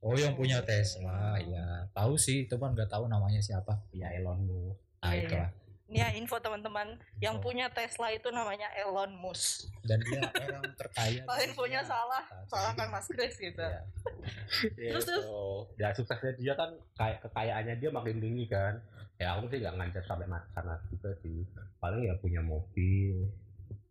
Oh 0.03 0.17
yang 0.19 0.35
punya 0.35 0.59
Tesla, 0.65 1.39
ya 1.39 1.87
tahu 1.95 2.19
sih, 2.19 2.43
itu 2.43 2.55
kan 2.59 2.75
nggak 2.75 2.91
tahu 2.91 3.07
namanya 3.07 3.39
siapa. 3.39 3.79
ya 3.95 4.11
Elon 4.11 4.43
Musk. 4.43 4.81
Ah 4.99 5.15
Iya, 5.15 5.23
itu 5.23 5.35
lah. 5.39 5.49
Ini 5.91 5.99
ya 5.99 6.09
info 6.15 6.39
teman-teman 6.39 6.95
yang 7.19 7.37
punya 7.43 7.67
Tesla 7.69 8.07
itu 8.09 8.31
namanya 8.31 8.71
Elon 8.79 9.13
Musk 9.19 9.67
Dan 9.83 9.99
dia 9.99 10.23
orang 10.25 10.73
terkaya. 10.79 11.21
kalau 11.27 11.39
di 11.43 11.45
infonya 11.51 11.81
dunia. 11.83 11.91
salah 11.91 12.23
salahkan 12.47 12.87
Mas 12.89 13.07
Chris 13.11 13.35
gitu 13.35 13.59
Iya. 13.59 13.81
Terus, 14.95 15.03
terus? 15.03 15.23
Gitu. 15.27 15.37
Ya 15.77 15.89
suksesnya 15.91 16.33
dia 16.39 16.53
kan 16.55 16.71
kayak 16.95 17.19
kekayaannya 17.27 17.75
dia 17.77 17.89
makin 17.91 18.17
tinggi 18.23 18.47
kan. 18.47 18.79
Ya 19.19 19.35
aku 19.35 19.51
sih 19.51 19.59
nggak 19.59 19.75
ngajar 19.75 20.03
sampai 20.07 20.27
sana 20.55 20.79
juga 20.87 21.11
sih. 21.19 21.43
Paling 21.83 22.07
ya 22.07 22.15
punya 22.17 22.39
mobil. 22.39 23.27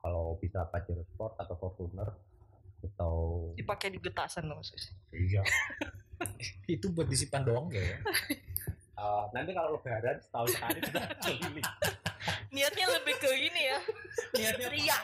Kalau 0.01 0.41
bisa 0.41 0.65
Pajero 0.73 1.05
Sport 1.15 1.39
atau 1.39 1.55
Fortuner 1.61 2.09
atau 2.83 3.15
dipakai 3.55 3.95
di 3.95 3.99
getasan 4.03 4.51
loh 4.51 4.59
Mas 4.59 4.75
Chris 4.75 4.91
iya. 5.15 5.39
itu 6.75 6.91
buat 6.91 7.07
disimpan 7.07 7.47
doang 7.47 7.71
ya. 7.71 7.99
Eh, 9.03 9.25
nanti 9.35 9.51
kalau 9.51 9.75
lebaran 9.75 10.15
setahun 10.23 10.49
sekali 10.55 10.79
kita 10.79 11.01
keliling. 11.19 11.67
niatnya 12.55 12.87
lebih 12.87 13.19
ke 13.19 13.31
ini 13.35 13.63
ya 13.67 13.79
Niatnya 14.31 14.69
Ria. 14.71 14.99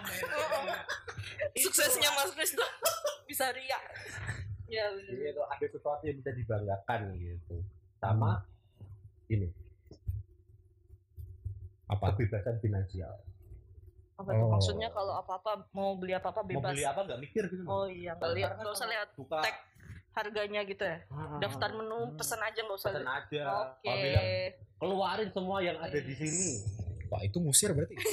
suksesnya 1.59 2.15
Mas 2.15 2.31
Chris 2.31 2.55
tuh 2.55 2.71
bisa 3.27 3.51
ria 3.51 3.75
ya 4.69 4.85
bener. 4.95 5.11
Jadi 5.11 5.33
itu 5.33 5.43
ada 5.43 5.67
sesuatu 5.67 6.03
yang 6.05 6.17
bisa 6.21 6.31
dibanggakan 6.31 7.01
gitu. 7.17 7.57
Sama 7.99 8.45
ini 9.27 9.49
apa? 11.89 12.13
kebebasan 12.15 12.61
finansial. 12.61 13.17
apa 14.15 14.31
Oh. 14.35 14.51
maksudnya 14.51 14.91
kalau 14.91 15.15
apa-apa 15.15 15.71
mau 15.73 15.95
beli 15.95 16.11
apa-apa 16.11 16.43
Mau 16.43 16.59
bebas 16.59 16.75
beli 16.75 16.83
apa 16.83 17.01
nggak 17.03 17.21
mikir 17.23 17.45
gitu. 17.49 17.63
oh 17.65 17.87
iya 17.87 18.13
nggak 18.15 18.35
lihat 18.35 18.51
nggak 18.59 18.75
usah 18.75 18.91
lihat 18.91 19.09
Buka 19.15 19.39
tag 19.41 19.57
harganya 20.19 20.61
gitu 20.65 20.83
ya 20.83 20.99
daftar 21.39 21.71
menu 21.73 21.99
Hmm. 22.01 22.15
pesan 22.15 22.41
aja 22.41 22.61
nggak 22.61 22.75
usah 22.75 22.91
pesan 22.91 23.07
aja. 23.07 23.43
oke 23.65 23.87
bilang 23.87 24.27
keluarin 24.77 25.31
semua 25.31 25.59
yang 25.59 25.79
ada 25.79 25.99
di 25.99 26.13
sini. 26.13 26.51
Wah 27.09 27.21
itu 27.21 27.39
musir 27.39 27.71
berarti. 27.71 27.95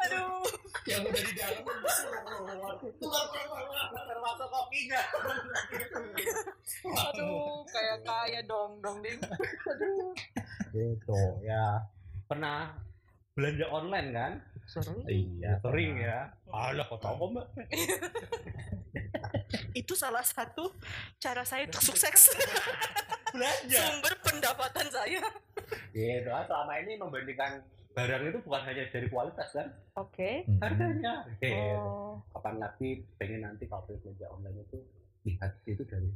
Aduh 0.00 0.42
yang 0.86 1.02
udah 1.02 1.22
di 1.22 1.32
dalam. 1.34 1.64
Termasuk 4.00 4.48
kopinya. 4.48 5.00
aduh 6.80 7.60
kayak 7.68 7.98
kaya 8.02 8.40
dong 8.42 8.80
dong 8.80 8.98
ding 9.02 9.18
aduh 9.20 10.10
Gitu 10.70 11.18
ya. 11.42 11.82
Pernah 12.24 12.78
belanja 13.34 13.66
online 13.68 14.08
kan? 14.12 14.32
Seru 14.70 15.02
Iya. 15.04 15.58
Sering 15.58 15.98
ya. 15.98 16.30
Alah 16.48 16.86
kok 16.86 17.00
tahu 17.00 17.14
kok, 17.16 17.28
Mbak? 17.32 17.46
itu 19.72 19.94
salah 19.94 20.22
satu 20.22 20.70
cara 21.16 21.42
saya 21.42 21.66
untuk 21.66 21.82
sukses 21.84 22.30
Belanja. 23.34 23.78
sumber 23.80 24.14
pendapatan 24.20 24.86
saya 24.88 25.22
Gitu. 25.90 26.28
ah, 26.28 26.42
Selama 26.44 26.72
ini 26.76 26.94
membandingkan 26.96 27.62
barang 27.90 28.22
itu 28.24 28.38
bukan 28.40 28.62
hanya 28.64 28.86
dari 28.86 29.06
kualitas 29.06 29.50
kan, 29.50 29.66
oke 29.96 30.46
Hmm. 30.46 30.58
harganya. 30.60 31.14
Oh 31.50 32.22
Kapan 32.30 32.54
lagi 32.58 32.90
pengen 33.16 33.42
nanti 33.44 33.66
kalau 33.66 33.82
belanja 33.88 34.26
online 34.28 34.62
itu 34.62 34.78
lihat 35.24 35.50
itu 35.64 35.82
dari 35.84 36.10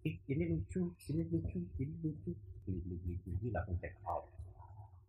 Ih, 0.00 0.16
ini 0.26 0.48
lucu, 0.48 0.80
ini 1.06 1.22
lucu, 1.28 1.60
ini 1.76 1.92
lucu, 2.00 2.32
beli 2.64 2.80
beli 2.80 2.96
beli 2.98 3.36
beli 3.36 3.48
langsung 3.50 3.76
check 3.76 3.92
out. 4.02 4.24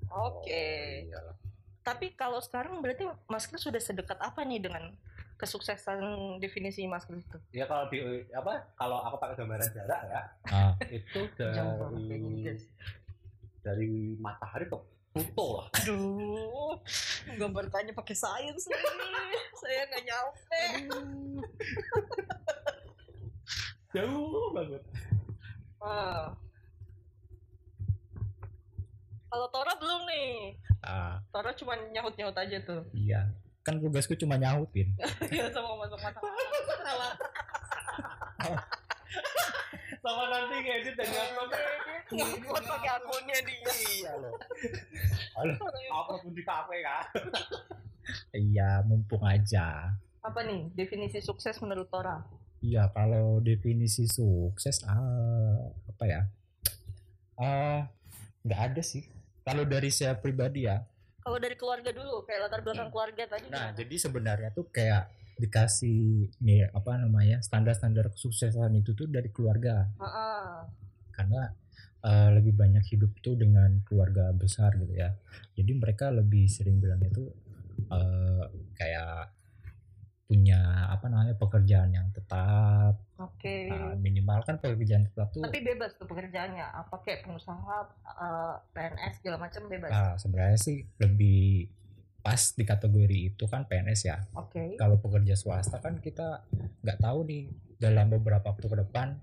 oke 0.03 0.43
Oh, 0.43 0.43
iyalah. 0.45 1.35
Tapi 1.81 2.13
kalau 2.13 2.37
sekarang 2.37 2.77
berarti 2.77 3.09
Mas 3.25 3.49
Kris 3.49 3.65
sudah 3.65 3.81
sedekat 3.81 4.17
apa 4.21 4.45
nih 4.45 4.61
dengan 4.61 4.93
kesuksesan 5.41 6.37
definisi 6.37 6.85
Mas 6.85 7.09
Kris 7.09 7.25
itu? 7.25 7.39
Ya 7.57 7.65
kalau 7.65 7.89
di 7.89 7.97
apa? 8.37 8.69
Kalau 8.77 9.01
aku 9.01 9.17
pakai 9.17 9.35
gambaran 9.41 9.69
jarak 9.73 10.01
ya, 10.05 10.21
Ah, 10.53 10.73
itu 10.93 11.21
dari 11.41 12.53
dari 13.65 13.91
matahari 14.21 14.69
ke 14.69 14.77
Pluto 15.11 15.47
lah. 15.59 15.67
Aduh, 15.81 16.79
gambar 17.35 17.67
tanya 17.67 17.91
pakai 17.91 18.15
sains 18.15 18.63
nih. 18.69 18.79
Saya 19.61 19.81
nggak 19.89 20.03
nyampe. 20.07 20.63
Jauh 23.97 24.55
banget. 24.55 24.83
Ah. 25.83 26.31
Kalau 29.31 29.47
Tora 29.47 29.73
belum 29.79 30.01
nih. 30.11 30.59
ah, 30.83 31.15
Tora 31.31 31.55
cuma 31.55 31.79
nyaut-nyaut 31.95 32.35
aja 32.35 32.57
tuh. 32.61 32.83
iya. 32.91 33.31
Kan 33.61 33.77
tugasku 33.77 34.17
cuma 34.17 34.35
nyautin. 34.41 34.89
Iya 35.29 35.45
sama 35.53 35.77
masuk 35.79 36.01
mata. 36.01 36.17
Sama 40.01 40.23
nanti 40.33 40.55
ngedit 40.65 40.97
dan 40.97 41.07
upload. 41.13 41.51
Ngupload 42.09 42.63
pakai 42.65 42.89
akunnya 42.97 43.37
dia. 43.45 43.69
Iya 43.69 44.11
loh. 44.17 44.33
Upload 45.93 46.19
pun 46.25 46.33
di 46.33 46.41
kafe 46.41 46.81
kan. 46.81 47.05
Iya, 48.33 48.81
mumpung 48.83 49.21
aja. 49.21 49.93
Apa 50.25 50.41
nih 50.41 50.73
definisi 50.73 51.21
sukses 51.21 51.53
menurut 51.61 51.85
Tora? 51.87 52.17
Iya, 52.65 52.89
kalau 52.97 53.37
definisi 53.45 54.09
sukses 54.09 54.81
ah, 54.89 55.69
apa 55.85 56.03
ya? 56.09 56.21
Ah, 57.37 57.85
nggak 58.41 58.61
ada 58.73 58.81
sih. 58.81 59.05
Kalau 59.41 59.63
dari 59.65 59.89
saya 59.89 60.13
pribadi 60.17 60.69
ya. 60.69 60.77
Kalau 61.21 61.37
dari 61.37 61.53
keluarga 61.53 61.89
dulu, 61.93 62.25
kayak 62.25 62.49
latar 62.49 62.61
belakang 62.65 62.89
keluarga 62.89 63.23
tadi. 63.29 63.45
Nah, 63.49 63.69
gimana? 63.69 63.77
jadi 63.77 63.95
sebenarnya 63.97 64.49
tuh 64.53 64.65
kayak 64.73 65.03
dikasih 65.41 66.29
nih 66.45 66.69
apa 66.69 67.01
namanya 67.01 67.41
standar-standar 67.41 68.13
kesuksesan 68.13 68.77
itu 68.77 68.93
tuh 68.93 69.09
dari 69.09 69.33
keluarga 69.33 69.89
Ah, 69.97 70.05
ah. 70.05 70.53
karena 71.17 71.49
eh, 72.05 72.29
lebih 72.37 72.53
banyak 72.53 72.85
hidup 72.93 73.09
tuh 73.25 73.33
dengan 73.37 73.81
keluarga 73.85 74.29
besar 74.33 74.77
gitu 74.77 74.93
ya. 74.93 75.13
Jadi 75.57 75.71
mereka 75.77 76.13
lebih 76.13 76.45
sering 76.45 76.77
bilangnya 76.77 77.09
tuh 77.09 77.29
eh, 77.89 78.43
kayak 78.77 79.40
punya 80.31 80.87
apa 80.87 81.11
namanya 81.11 81.35
pekerjaan 81.35 81.91
yang 81.91 82.07
tetap 82.15 82.95
Oke. 83.19 83.67
Nah, 83.67 83.99
minimal 83.99 84.39
kan 84.47 84.57
pekerjaan 84.57 85.05
tetap 85.05 85.29
tuh 85.35 85.43
Tapi 85.43 85.59
bebas 85.61 85.93
tuh 85.99 86.07
pekerjaannya. 86.07 86.63
Apa 86.73 87.03
kayak 87.03 87.27
pengusaha, 87.27 87.77
eh, 88.07 88.55
PNS 88.73 89.13
segala 89.19 89.37
macam 89.43 89.61
bebas. 89.67 89.91
ah, 89.91 90.13
sebenarnya 90.17 90.57
sih 90.57 90.87
lebih 90.97 91.69
pas 92.23 92.39
di 92.53 92.63
kategori 92.63 93.33
itu 93.33 93.43
kan 93.45 93.67
PNS 93.67 94.01
ya. 94.07 94.17
Oke. 94.39 94.79
Kalau 94.79 94.97
pekerja 94.97 95.35
swasta 95.35 95.83
kan 95.83 95.99
kita 95.99 96.47
nggak 96.81 96.97
tahu 96.97 97.27
nih 97.27 97.51
dalam 97.77 98.09
beberapa 98.09 98.55
waktu 98.55 98.65
ke 98.71 98.77
depan 98.87 99.19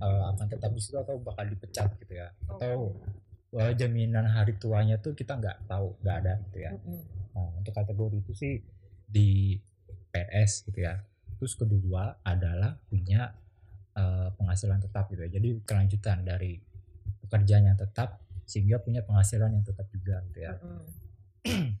eh, 0.00 0.24
akan 0.34 0.46
tetap 0.50 0.72
di 0.72 0.80
situ 0.82 0.96
atau 0.98 1.20
bakal 1.22 1.46
dipecat 1.46 1.92
gitu 2.00 2.16
ya. 2.16 2.32
Atau 2.50 2.98
eh, 3.54 3.76
jaminan 3.78 4.26
hari 4.26 4.58
tuanya 4.58 4.98
tuh 4.98 5.14
kita 5.14 5.38
nggak 5.38 5.70
tahu, 5.70 5.94
nggak 6.02 6.16
ada 6.24 6.34
gitu 6.50 6.58
ya. 6.66 6.72
Mm-mm. 6.74 7.00
Nah, 7.36 7.52
untuk 7.60 7.76
kategori 7.76 8.24
itu 8.24 8.32
sih 8.32 8.54
di 9.06 9.54
PNS 10.16 10.64
gitu 10.72 10.80
ya. 10.80 10.96
Terus 11.36 11.52
kedua 11.52 12.16
adalah 12.24 12.80
punya 12.88 13.36
eh, 13.92 14.28
penghasilan 14.32 14.80
tetap 14.80 15.12
gitu 15.12 15.28
ya. 15.28 15.30
Jadi 15.36 15.48
kelanjutan 15.68 16.24
dari 16.24 16.56
pekerjaan 17.28 17.68
yang 17.68 17.76
tetap 17.76 18.24
sehingga 18.48 18.80
punya 18.80 19.04
penghasilan 19.04 19.52
yang 19.52 19.64
tetap 19.66 19.84
juga 19.92 20.24
gitu 20.32 20.40
ya. 20.40 20.54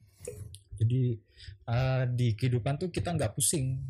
Jadi 0.76 1.16
eh, 1.64 2.04
di 2.12 2.28
kehidupan 2.36 2.76
tuh 2.76 2.92
kita 2.92 3.16
nggak 3.16 3.32
pusing, 3.32 3.80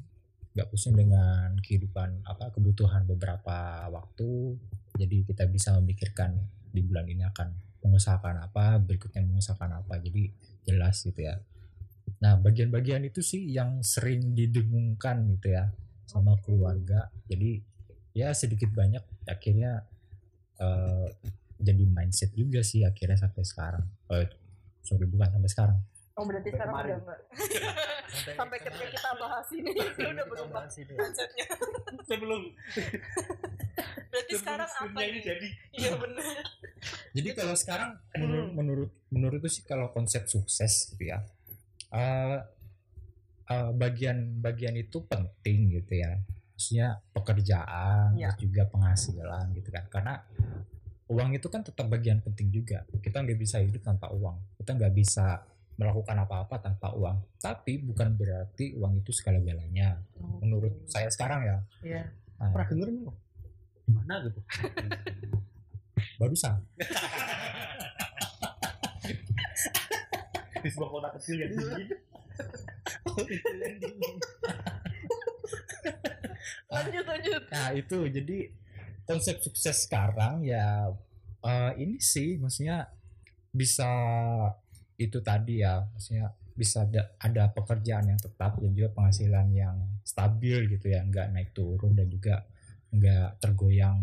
nggak 0.54 0.68
pusing 0.70 0.94
dengan 0.94 1.58
kehidupan 1.58 2.22
apa 2.22 2.54
kebutuhan 2.54 3.02
beberapa 3.02 3.90
waktu. 3.90 4.54
Jadi 4.96 5.26
kita 5.26 5.50
bisa 5.50 5.74
memikirkan 5.82 6.38
di 6.70 6.80
bulan 6.86 7.10
ini 7.10 7.26
akan 7.26 7.52
mengusahakan 7.82 8.46
apa, 8.46 8.78
berikutnya 8.78 9.26
mengusahakan 9.26 9.82
apa. 9.82 9.98
Jadi 9.98 10.30
jelas 10.62 11.02
gitu 11.02 11.26
ya. 11.26 11.42
Nah 12.16 12.36
bagian-bagian 12.36 13.04
itu 13.04 13.20
sih 13.20 13.44
yang 13.46 13.80
sering 13.80 14.32
didengungkan 14.32 15.28
gitu 15.36 15.52
ya 15.52 15.68
sama 16.04 16.38
keluarga. 16.40 17.08
Jadi 17.26 17.60
ya 18.12 18.32
sedikit 18.32 18.72
banyak 18.72 19.04
akhirnya 19.24 19.84
eh, 20.56 21.06
jadi 21.56 21.84
mindset 21.84 22.32
juga 22.32 22.60
sih 22.60 22.82
akhirnya 22.82 23.16
sampai 23.18 23.42
sekarang. 23.42 23.84
Eh, 24.10 24.28
sorry 24.80 25.04
bukan 25.04 25.28
sampai 25.30 25.50
sekarang. 25.50 25.78
Oh 26.16 26.24
berarti 26.24 26.48
Sampai 26.48 26.56
sekarang 26.56 26.72
kemarin. 26.72 26.88
udah 26.88 26.98
enggak. 27.04 27.20
Sampai 28.40 28.56
ketika 28.56 28.86
kita 28.88 29.10
bahas 29.20 29.48
ini 29.52 29.70
dia 30.00 30.08
udah 30.08 30.24
berubah 30.24 30.62
mindsetnya. 30.64 31.46
Sebelum 32.08 32.42
Berarti 34.08 34.32
sekarang 34.32 34.64
apa 34.64 34.76
sebelumnya 34.80 35.06
ini 35.06 35.20
jadi 35.20 35.48
Iya 35.76 35.90
benar. 36.00 36.24
Jadi 37.12 37.28
kalau 37.36 37.52
sekarang 37.52 37.90
menurut 38.16 38.46
Hmm. 38.46 38.54
menurut 38.56 38.90
menurutku 39.12 39.48
sih 39.50 39.60
kalau 39.60 39.92
konsep 39.92 40.24
sukses 40.24 40.88
gitu 40.88 41.04
ya, 41.04 41.20
eh, 41.92 42.38
eh, 43.46 43.70
bagian-bagian 43.74 44.74
itu 44.74 45.02
penting 45.06 45.76
gitu 45.76 45.92
ya. 46.02 46.18
Maksudnya 46.56 46.88
pekerjaan, 47.12 48.16
Ya. 48.16 48.32
terus 48.32 48.48
juga 48.48 48.64
penghasilan 48.72 49.52
gitu 49.52 49.68
kan. 49.68 49.84
Karena 49.92 50.14
uang 51.06 51.30
itu 51.36 51.46
kan 51.52 51.62
tetap 51.62 51.86
bagian 51.86 52.18
penting 52.24 52.48
juga. 52.50 52.82
Kita 52.98 53.22
nggak 53.22 53.38
bisa 53.38 53.60
hidup 53.60 53.84
tanpa 53.84 54.08
uang. 54.10 54.40
Kita 54.58 54.72
nggak 54.74 54.94
bisa 54.96 55.44
melakukan 55.76 56.16
apa-apa 56.24 56.56
tanpa 56.58 56.96
uang. 56.96 57.20
Tapi 57.36 57.84
bukan 57.84 58.16
berarti 58.16 58.72
uang 58.74 59.04
itu 59.04 59.12
segala-galanya. 59.12 60.00
Menurut 60.40 60.88
saya 60.88 61.12
sekarang 61.12 61.44
ya. 61.44 61.56
Iya. 61.84 62.02
Nah, 62.40 62.48
pernah 62.52 62.68
denger. 62.72 62.88
Gimana 63.86 64.14
gitu? 64.24 64.40
barusan. 66.20 66.56
Di 70.62 70.68
sebuah 70.70 70.90
kota 70.90 71.08
kecil 71.18 71.36
yang 71.42 71.52
dingin. 71.54 71.88
Lanjut 76.66 77.04
lanjut. 77.06 77.42
Nah 77.52 77.68
itu 77.72 77.98
jadi 78.12 78.38
konsep 79.06 79.38
sukses 79.40 79.86
sekarang 79.86 80.42
ya 80.42 80.90
eh, 81.46 81.72
ini 81.78 81.96
sih 82.02 82.36
maksudnya 82.36 82.90
bisa 83.54 83.88
itu 84.98 85.22
tadi 85.22 85.62
ya 85.62 85.86
maksudnya 85.94 86.34
bisa 86.56 86.88
ada, 86.88 87.12
ada 87.20 87.52
pekerjaan 87.52 88.08
yang 88.10 88.20
tetap 88.20 88.56
dan 88.56 88.72
juga 88.72 88.88
penghasilan 88.96 89.52
yang 89.52 89.76
stabil 90.02 90.66
gitu 90.72 90.88
ya 90.88 91.04
nggak 91.04 91.36
naik 91.36 91.52
turun 91.52 91.92
dan 91.92 92.08
juga 92.08 92.48
nggak 92.90 93.44
tergoyang 93.44 94.00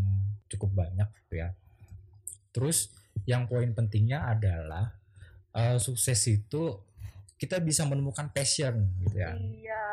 cukup 0.47 0.85
banyak 0.85 1.09
gitu 1.25 1.41
ya 1.41 1.49
terus 2.53 2.93
yang 3.25 3.49
poin 3.49 3.73
pentingnya 3.73 4.29
adalah 4.29 4.93
eh, 5.53 5.77
sukses 5.77 6.19
itu 6.25 6.79
kita 7.35 7.59
bisa 7.59 7.83
menemukan 7.83 8.29
passion 8.29 8.73
gitu 8.99 9.15
ya 9.15 9.33
Iya. 9.33 9.83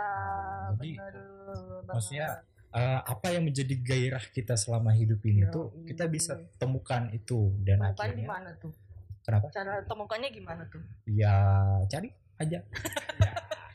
Jadi, 0.73 0.91
Benar. 0.95 1.13
banget. 1.13 1.85
maksudnya 1.89 2.29
eh, 2.71 3.01
apa 3.03 3.27
yang 3.29 3.43
menjadi 3.43 3.75
gairah 3.77 4.25
kita 4.27 4.55
selama 4.55 4.91
hidup 4.91 5.19
ini 5.23 5.43
Yoi. 5.43 5.51
tuh 5.51 5.65
kita 5.85 6.07
bisa 6.07 6.33
temukan 6.57 7.11
itu 7.11 7.51
dan 7.61 7.83
temukan 7.83 7.91
di 7.91 8.01
akhirnya 8.07 8.29
mana 8.29 8.51
tuh? 8.57 8.73
kenapa 9.21 9.47
Cara 9.51 9.75
temukannya 9.85 10.29
gimana 10.31 10.63
tuh? 10.67 10.81
ya 11.05 11.35
cari 11.87 12.09
aja 12.37 12.61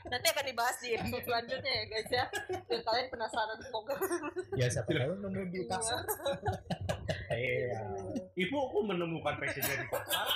Nanti 0.06 0.30
akan 0.30 0.46
dibahas 0.46 0.78
di 0.78 0.94
episode 0.94 1.18
selanjutnya 1.20 1.66
ya 1.66 1.84
guys 1.84 2.06
ya. 2.08 2.24
Biar 2.62 2.78
kalian 2.80 3.06
penasaran 3.10 3.58
semoga. 3.58 3.98
ya 4.54 4.70
siapa 4.70 4.86
tahu 4.86 5.12
nemu 5.18 5.42
di 5.50 5.60
pasar 5.66 5.98
iya 7.34 7.82
Ibu 8.32 8.54
aku 8.56 8.78
menemukan 8.86 9.34
passionnya 9.34 9.76
di 9.76 9.86
pasar. 9.90 10.26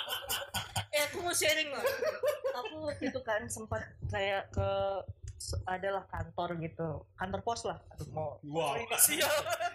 Eh 0.91 1.01
aku 1.07 1.17
mau 1.23 1.31
sharing 1.31 1.71
loh. 1.71 1.83
Aku 2.63 2.75
waktu 2.91 3.03
itu 3.07 3.19
kan 3.23 3.47
sempat 3.47 3.87
kayak 4.11 4.51
ke 4.51 4.69
adalah 5.65 6.05
kantor 6.05 6.53
gitu, 6.61 7.01
kantor 7.17 7.41
pos 7.41 7.65
lah. 7.65 7.81
Aduh, 7.97 8.07
mau 8.13 8.29
Wow. 8.45 8.77
mau 8.77 8.77
inisial. 8.77 9.31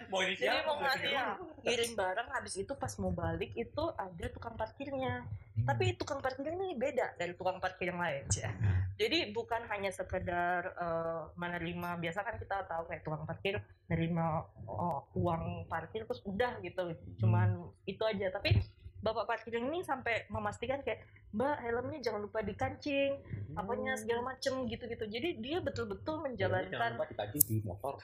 Mau 0.06 0.20
ini 0.22 0.38
Jadi 0.38 0.46
siapa? 0.46 0.68
mau 0.70 0.76
ngasih 0.78 1.10
ya, 1.10 1.26
ngirim 1.66 1.90
barang 1.98 2.28
habis 2.30 2.54
itu 2.54 2.72
pas 2.78 2.92
mau 3.02 3.10
balik 3.10 3.50
itu 3.58 3.84
ada 3.98 4.26
tukang 4.30 4.54
parkirnya. 4.54 5.26
Tapi 5.66 5.98
tukang 5.98 6.22
parkir 6.22 6.52
ini 6.54 6.78
beda 6.78 7.18
dari 7.18 7.34
tukang 7.34 7.58
parkir 7.58 7.90
yang 7.90 7.98
lain 7.98 8.28
ya. 8.30 8.52
Jadi 8.96 9.34
bukan 9.34 9.66
hanya 9.72 9.90
sekedar 9.90 10.70
eh, 10.78 11.22
menerima 11.34 11.98
biasa 11.98 12.22
kan 12.22 12.36
kita 12.38 12.62
tahu 12.70 12.86
kayak 12.86 13.02
tukang 13.02 13.24
parkir 13.26 13.58
nerima 13.90 14.46
oh, 14.68 15.02
uang 15.18 15.66
parkir 15.66 16.06
terus 16.06 16.22
udah 16.22 16.62
gitu. 16.62 16.94
Cuman 17.18 17.72
itu 17.88 18.02
aja 18.06 18.30
tapi 18.30 18.62
Bapak 19.06 19.22
parkir 19.30 19.62
ini 19.62 19.86
sampai 19.86 20.26
memastikan 20.34 20.82
kayak 20.82 21.06
Mbak 21.30 21.56
helmnya 21.62 21.98
jangan 22.02 22.26
lupa 22.26 22.42
dikancing, 22.42 23.22
apanya 23.54 23.94
segala 23.94 24.34
macem 24.34 24.66
gitu-gitu. 24.66 25.06
Jadi 25.06 25.38
dia 25.38 25.62
betul-betul 25.62 26.18
Jangan 26.18 26.26
menjalankan 26.26 26.90
lupa 26.98 27.06
dikaji 27.06 27.38
di 27.46 27.56
motor. 27.62 27.94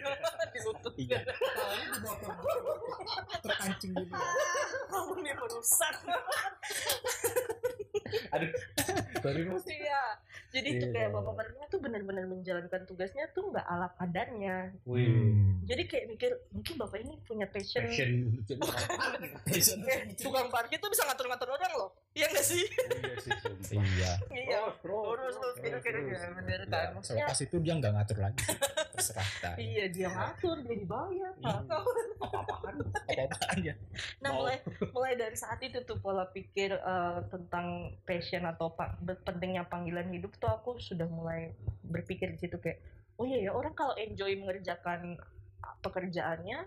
di 0.54 0.60
lutut. 0.66 0.94
Iya. 0.98 1.22
terpancing 3.38 3.92
gitu 3.94 4.14
ya. 4.18 4.30
Kamu 4.90 5.14
nih 5.22 5.34
merusak. 5.38 5.94
Sorry, 9.22 9.42
Mas. 9.46 9.62
Iya. 9.62 9.77
Jadi 10.58 10.68
itu 10.74 10.86
kayak 10.88 11.08
Iya. 11.08 11.14
bapak 11.14 11.32
parkirnya 11.36 11.66
tuh 11.68 11.78
benar-benar 11.78 12.24
menjalankan 12.26 12.80
tugasnya 12.84 13.30
tuh 13.30 13.46
nggak 13.48 13.62
ala 13.62 13.88
kadarnya. 13.94 14.56
Wih. 14.82 15.06
Hmm. 15.06 15.62
Jadi 15.62 15.82
kayak 15.84 16.04
mikir 16.08 16.30
mungkin 16.50 16.74
bapak 16.76 16.98
ini 16.98 17.14
punya 17.22 17.46
passion. 17.46 17.84
Passion. 17.84 18.10
Passion. 19.46 19.78
Eh, 19.84 20.16
tukang 20.16 20.48
parkir 20.48 20.76
tuh 20.76 20.88
bisa 20.88 21.04
ngatur-ngatur 21.04 21.48
orang 21.48 21.72
loh. 21.74 21.90
Iya 22.10 22.26
nggak 22.26 22.42
sih? 22.42 22.64
Iya 23.70 23.82
iya 23.92 24.12
Iya. 24.32 24.58
Terus, 24.80 25.04
Terus 25.14 25.34
terus 25.36 25.56
kira-kira 25.60 25.98
terus. 26.00 26.18
ya 26.18 26.28
bener 26.34 26.60
Ya, 26.60 26.66
kan. 26.66 26.86
Maksudnya 26.92 27.24
selepas 27.24 27.40
itu 27.40 27.56
dia 27.58 27.72
nggak 27.74 27.92
ngatur 27.94 28.18
lagi 28.18 28.42
terserah 28.98 29.22
kita 29.24 29.50
iya 29.56 29.84
dia 29.86 30.08
ngatur 30.08 30.56
dia 30.60 30.76
dibayar. 30.76 31.32
Iya. 31.34 31.54
Apa-apaan? 32.18 32.74
apa-apaan 33.06 33.58
ya 33.62 33.74
Nah 34.18 34.30
Mau. 34.30 34.38
mulai 34.42 34.56
mulai 34.94 35.12
dari 35.14 35.34
saat 35.34 35.60
itu 35.60 35.78
tuh 35.82 35.96
pola 35.96 36.26
pikir 36.26 36.70
eh, 36.72 37.18
tentang 37.26 37.66
passion 38.02 38.42
atau 38.42 38.70
pa- 38.70 38.94
pentingnya 39.22 39.62
panggilan 39.64 40.08
hidup 40.08 40.34
tuh 40.36 40.50
aku 40.50 40.76
sudah 40.78 41.06
mulai 41.06 41.54
berpikir 41.82 42.30
di 42.30 42.40
situ 42.40 42.58
kayak 42.58 42.82
oh 43.14 43.24
iya 43.24 43.46
ya 43.46 43.50
orang 43.50 43.72
kalau 43.72 43.94
enjoy 43.94 44.34
mengerjakan 44.34 45.14
pekerjaannya 45.78 46.66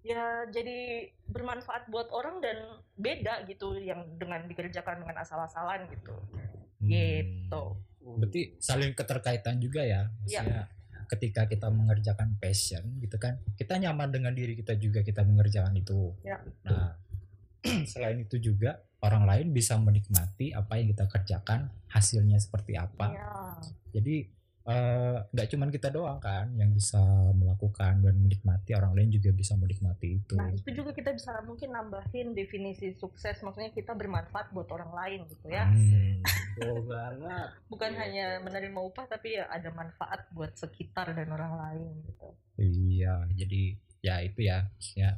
ya 0.00 0.22
jadi 0.46 0.78
bermanfaat 1.26 1.86
buat 1.88 2.08
orang 2.10 2.38
dan 2.38 2.56
beda 2.94 3.44
gitu 3.44 3.76
yang 3.76 4.06
dengan 4.14 4.46
dikerjakan 4.46 5.02
dengan 5.02 5.18
asal-asalan 5.18 5.86
gitu 5.90 6.14
gitu 6.80 7.64
Hmm. 7.98 8.24
berarti 8.24 8.56
saling 8.56 8.96
keterkaitan 8.96 9.60
juga 9.60 9.84
ya 9.84 10.08
Iya. 10.24 10.40
maksudnya 10.40 10.62
ketika 11.08 11.48
kita 11.48 11.72
mengerjakan 11.72 12.36
passion 12.36 12.84
gitu 13.00 13.16
kan 13.16 13.40
kita 13.56 13.80
nyaman 13.80 14.12
dengan 14.12 14.32
diri 14.36 14.52
kita 14.54 14.76
juga 14.76 15.00
kita 15.00 15.24
mengerjakan 15.24 15.74
itu. 15.74 16.12
Ya. 16.20 16.44
nah 16.62 16.94
selain 17.90 18.22
itu 18.22 18.38
juga 18.38 18.84
orang 19.02 19.26
lain 19.26 19.46
bisa 19.50 19.78
menikmati 19.78 20.54
apa 20.54 20.78
yang 20.78 20.90
kita 20.94 21.06
kerjakan 21.10 21.72
hasilnya 21.90 22.38
seperti 22.38 22.78
apa. 22.78 23.14
Ya. 23.14 23.32
Jadi 23.98 24.37
eh, 24.68 25.16
nggak 25.32 25.48
cuman 25.48 25.68
kita 25.72 25.88
doang 25.88 26.20
kan 26.20 26.52
yang 26.52 26.76
bisa 26.76 27.00
melakukan 27.32 28.04
dan 28.04 28.14
menikmati 28.20 28.76
orang 28.76 28.92
lain 28.92 29.08
juga 29.08 29.32
bisa 29.32 29.56
menikmati 29.56 30.20
itu 30.20 30.36
Nah 30.36 30.52
itu 30.52 30.70
juga 30.76 30.92
kita 30.92 31.16
bisa 31.16 31.40
mungkin 31.42 31.72
nambahin 31.72 32.36
definisi 32.36 32.92
sukses, 32.92 33.40
maksudnya 33.40 33.72
kita 33.72 33.96
bermanfaat 33.96 34.52
buat 34.52 34.68
orang 34.68 34.92
lain 34.92 35.20
gitu 35.32 35.48
ya. 35.48 35.64
Hmm. 35.72 36.20
Betul 36.52 36.84
banget. 36.84 37.48
Bukan 37.72 37.90
Iya. 37.96 38.00
hanya 38.04 38.26
menerima 38.44 38.78
upah 38.78 39.06
tapi 39.08 39.40
ya 39.40 39.48
ada 39.48 39.72
manfaat 39.72 40.28
buat 40.36 40.52
sekitar 40.52 41.16
dan 41.16 41.32
orang 41.32 41.54
lain 41.56 41.88
gitu. 42.04 42.28
Iya, 42.58 43.24
jadi 43.32 43.62
ya 44.04 44.14
itu 44.20 44.40
ya, 44.46 44.68
ya, 44.94 45.10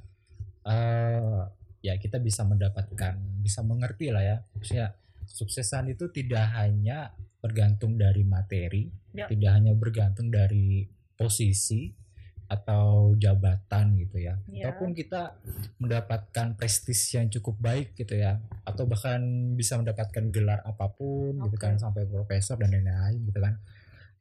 eh 0.69 1.41
ya 1.81 1.97
kita 1.97 2.21
bisa 2.21 2.45
mendapatkan, 2.45 3.17
bisa 3.41 3.65
mengerti 3.65 4.13
lah 4.13 4.21
ya, 4.21 4.37
maksudnya 4.53 4.93
suksesan 5.31 5.95
itu 5.95 6.11
tidak 6.11 6.51
hanya 6.59 7.15
bergantung 7.41 7.97
dari 7.97 8.27
materi, 8.27 8.91
Ya. 9.15 9.27
tidak 9.31 9.51
hanya 9.57 9.73
bergantung 9.75 10.29
dari 10.29 10.85
posisi 11.17 11.91
atau 12.51 13.15
jabatan 13.15 13.95
gitu 13.95 14.19
ya, 14.19 14.35
Ya. 14.51 14.67
ataupun 14.69 14.91
kita 14.91 15.39
mendapatkan 15.79 16.59
prestis 16.59 16.99
yang 17.15 17.31
cukup 17.31 17.55
baik 17.63 17.95
gitu 17.95 18.19
ya, 18.19 18.43
atau 18.67 18.91
bahkan 18.91 19.23
bisa 19.55 19.79
mendapatkan 19.79 20.35
gelar 20.35 20.59
apa 20.67 20.91
pun 20.91 21.39
gitu 21.47 21.57
Oke. 21.57 21.63
kan 21.63 21.79
sampai 21.79 22.11
profesor 22.11 22.59
dan 22.59 22.75
lain-lain 22.75 23.23
gitu 23.23 23.39
kan, 23.39 23.55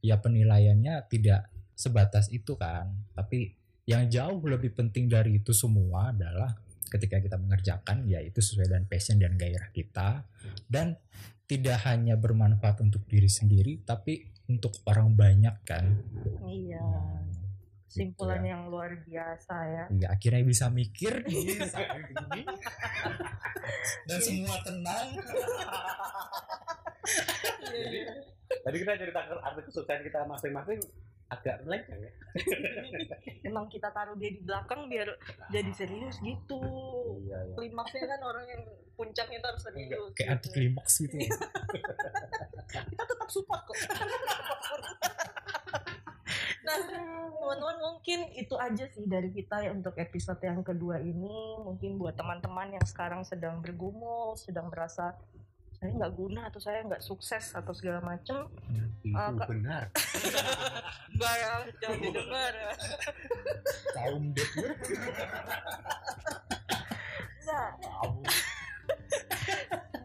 ya 0.06 0.22
penilaiannya 0.22 1.10
tidak 1.10 1.50
sebatas 1.74 2.30
itu 2.30 2.54
kan, 2.54 2.94
tapi 3.18 3.58
yang 3.90 4.06
jauh 4.06 4.38
lebih 4.46 4.78
penting 4.78 5.10
dari 5.10 5.42
itu 5.42 5.50
semua 5.50 6.14
adalah 6.14 6.54
ketika 6.90 7.22
kita 7.22 7.38
mengerjakan 7.38 8.04
ya 8.04 8.20
itu 8.20 8.42
sesuai 8.42 8.68
dengan 8.68 8.86
passion 8.90 9.22
dan 9.22 9.38
gairah 9.38 9.70
kita 9.70 10.26
dan 10.66 10.98
tidak 11.46 11.82
hanya 11.86 12.14
bermanfaat 12.14 12.82
untuk 12.82 13.06
diri 13.06 13.30
sendiri 13.30 13.82
tapi 13.82 14.26
untuk 14.50 14.74
orang 14.86 15.14
banyak 15.14 15.56
kan 15.64 15.86
Iya. 16.46 16.82
Nah, 16.82 17.26
Simpulan 17.90 18.46
gitu 18.46 18.54
yang 18.54 18.64
luar 18.70 19.02
biasa 19.02 19.56
ya. 19.66 19.86
ya 19.90 20.08
akhirnya 20.14 20.46
bisa 20.46 20.70
mikir 20.70 21.26
begini. 21.26 22.46
dan 24.06 24.20
semua 24.22 24.62
tenang 24.62 25.08
Jadi, 27.66 28.00
tadi 28.62 28.76
kita 28.78 28.94
cerita 28.94 29.20
arti 29.42 29.62
kesuksesan 29.66 30.06
kita 30.06 30.22
masing-masing 30.26 30.80
agak 31.30 31.62
melenceng 31.66 32.02
ya. 32.02 32.12
Emang 33.50 33.70
kita 33.70 33.94
taruh 33.94 34.18
dia 34.18 34.34
di 34.34 34.42
belakang 34.42 34.90
biar 34.90 35.14
jadi 35.54 35.72
serius 35.74 36.18
gitu. 36.22 36.62
Iya, 37.26 37.38
iya. 37.50 37.56
Klimaksnya 37.58 38.06
kan 38.10 38.22
orang 38.26 38.46
yang 38.50 38.62
puncaknya 38.98 39.38
itu 39.40 39.48
harus 39.48 39.64
serius. 39.64 40.12
kayak 40.12 40.30
anti 40.36 40.52
gitu. 40.52 40.56
klimaks 40.60 40.94
gitu 41.00 41.16
kita 42.70 43.04
tetap 43.08 43.30
support 43.32 43.62
kok. 43.66 43.74
nah, 46.66 46.76
teman-teman 47.40 47.78
mungkin 47.82 48.20
itu 48.38 48.56
aja 48.60 48.86
sih 48.94 49.10
dari 49.10 49.34
kita 49.34 49.66
ya 49.66 49.74
untuk 49.74 49.98
episode 49.98 50.38
yang 50.46 50.62
kedua 50.62 51.02
ini. 51.02 51.58
Mungkin 51.66 51.98
buat 51.98 52.14
teman-teman 52.14 52.78
yang 52.78 52.86
sekarang 52.86 53.26
sedang 53.26 53.58
bergumul, 53.66 54.38
sedang 54.38 54.70
merasa 54.70 55.18
saya 55.80 55.96
nggak 55.96 56.14
guna 56.20 56.42
atau 56.52 56.60
saya 56.60 56.84
nggak 56.84 57.00
sukses 57.00 57.56
atau 57.56 57.72
segala 57.72 58.04
macem. 58.04 58.52
Itu 59.00 59.16
Kak. 59.16 59.48
benar. 59.48 59.84
nggak 61.16 61.36
ya 61.40 61.54
jangan 61.80 62.00
didengar. 62.04 62.54
Kaum 63.96 64.24
dead 64.36 64.52
Nah, 67.50 67.74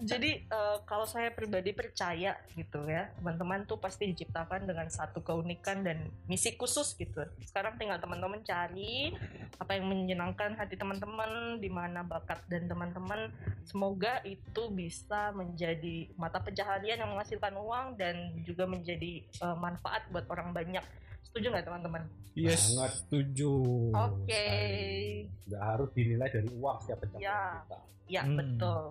jadi 0.04 0.30
eh, 0.42 0.76
kalau 0.84 1.04
saya 1.04 1.30
pribadi 1.30 1.72
percaya 1.72 2.36
gitu 2.52 2.84
ya 2.84 3.08
teman-teman 3.16 3.64
tuh 3.64 3.76
pasti 3.76 4.06
diciptakan 4.06 4.64
dengan 4.64 4.86
satu 4.86 5.20
keunikan 5.20 5.80
dan 5.80 5.98
misi 6.24 6.54
khusus 6.54 6.92
gitu 6.94 7.24
sekarang 7.42 7.74
tinggal 7.74 7.96
teman-teman 7.96 8.40
cari 8.40 9.16
apa 9.56 9.72
yang 9.72 9.86
menyenangkan 9.86 10.54
hati 10.54 10.74
teman-teman 10.74 11.56
di 11.56 11.68
mana 11.68 12.02
bakat 12.02 12.44
dan 12.46 12.66
teman-teman 12.66 13.32
semoga 13.64 14.20
itu 14.22 14.68
bisa 14.68 15.32
menjadi 15.32 16.08
mata 16.14 16.38
pencaharian 16.38 17.00
yang 17.00 17.10
menghasilkan 17.10 17.54
uang 17.54 17.86
dan 17.96 18.14
juga 18.42 18.64
menjadi 18.64 19.24
eh, 19.24 19.56
manfaat 19.56 20.04
buat 20.08 20.28
orang 20.28 20.52
banyak 20.52 20.84
setuju 21.24 21.50
nggak 21.50 21.66
teman-teman 21.66 22.02
yes 22.34 22.74
Banget. 22.74 22.92
setuju 23.00 23.50
oke 23.90 24.26
sekali. 24.28 25.26
Nggak 25.44 25.62
harus 25.62 25.88
dinilai 25.92 26.28
dari 26.28 26.48
uang 26.52 26.76
setiap 26.78 26.98
pencapaian 27.00 27.24
Ya. 27.24 27.40
kita. 27.58 27.78
ya 28.04 28.22
Hmm. 28.22 28.36
betul 28.36 28.82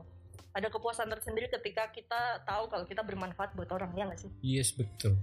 ada 0.53 0.67
kepuasan 0.69 1.09
tersendiri 1.09 1.49
ketika 1.49 1.89
kita 1.89 2.45
tahu 2.45 2.69
kalau 2.69 2.85
kita 2.85 3.01
bermanfaat 3.01 3.57
buat 3.57 3.69
orang 3.73 3.89
ya 3.93 4.05
nggak 4.05 4.21
sih 4.21 4.31
yes 4.41 4.73
betul 4.73 5.17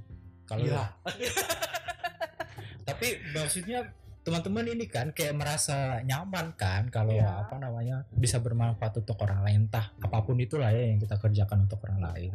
kalau 0.44 0.66
Iya. 0.66 0.90
tapi 2.88 3.06
maksudnya 3.30 3.94
teman-teman 4.20 4.66
ini 4.68 4.84
kan 4.84 5.14
kayak 5.16 5.32
merasa 5.32 6.04
nyaman 6.04 6.52
kan 6.58 6.90
kalau 6.92 7.14
Iya. 7.16 7.46
apa 7.46 7.56
namanya 7.56 8.04
bisa 8.12 8.36
bermanfaat 8.42 9.00
untuk 9.00 9.16
orang 9.24 9.40
lain 9.46 9.60
entah 9.70 9.94
apa 9.96 10.18
pun 10.20 10.36
itulah 10.36 10.68
ya 10.68 10.92
yang 10.92 11.00
kita 11.00 11.16
kerjakan 11.16 11.64
untuk 11.64 11.80
orang 11.88 12.10
lain 12.12 12.32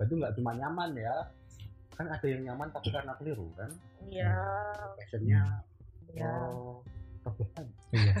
Itu 0.00 0.16
nggak 0.16 0.32
cuma 0.32 0.56
nyaman 0.56 0.96
ya. 0.96 1.12
Kan 1.92 2.08
ada 2.08 2.24
yang 2.24 2.40
nyaman 2.40 2.72
tapi 2.72 2.88
karena 2.88 3.12
keliru 3.20 3.52
kan. 3.52 3.68
Iya, 4.08 4.32
Passionnya 4.96 5.60
iya. 6.16 6.32
oh, 6.48 6.80
rebutan. 7.20 7.66
iya 7.92 8.14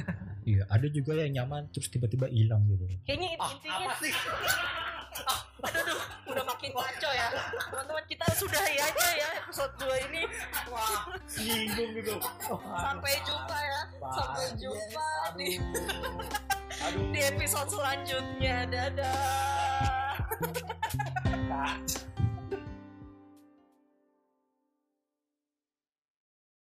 iya 0.44 0.62
ada 0.66 0.86
juga 0.86 1.12
yang 1.14 1.32
nyaman 1.34 1.68
terus 1.70 1.88
tiba-tiba 1.88 2.26
hilang 2.26 2.64
gitu 2.66 2.84
Kayaknya 3.04 3.28
in- 3.32 3.40
Ah, 3.40 3.50
intinya, 3.50 3.86
apa 3.86 3.94
sih? 3.98 4.12
aduh, 5.60 5.82
aduh, 5.82 6.00
udah 6.26 6.44
makin 6.46 6.70
kacau 6.70 7.10
ya. 7.10 7.26
Teman-teman 7.66 8.04
kita 8.06 8.24
sudahi 8.32 8.76
aja 8.78 9.08
ya 9.12 9.28
episode 9.40 9.74
2 9.76 10.06
ini. 10.06 10.22
Wah, 10.66 11.02
nyinggung 11.34 11.90
gitu. 11.98 12.14
Sampai 12.56 13.12
jumpa 13.20 13.58
ya. 13.58 13.80
Sampai 14.08 14.46
jumpa 14.54 15.08
di, 15.34 15.48
Aduh. 16.80 17.04
di 17.12 17.20
episode 17.26 17.68
selanjutnya. 17.70 18.56
Dadah. 18.70 20.16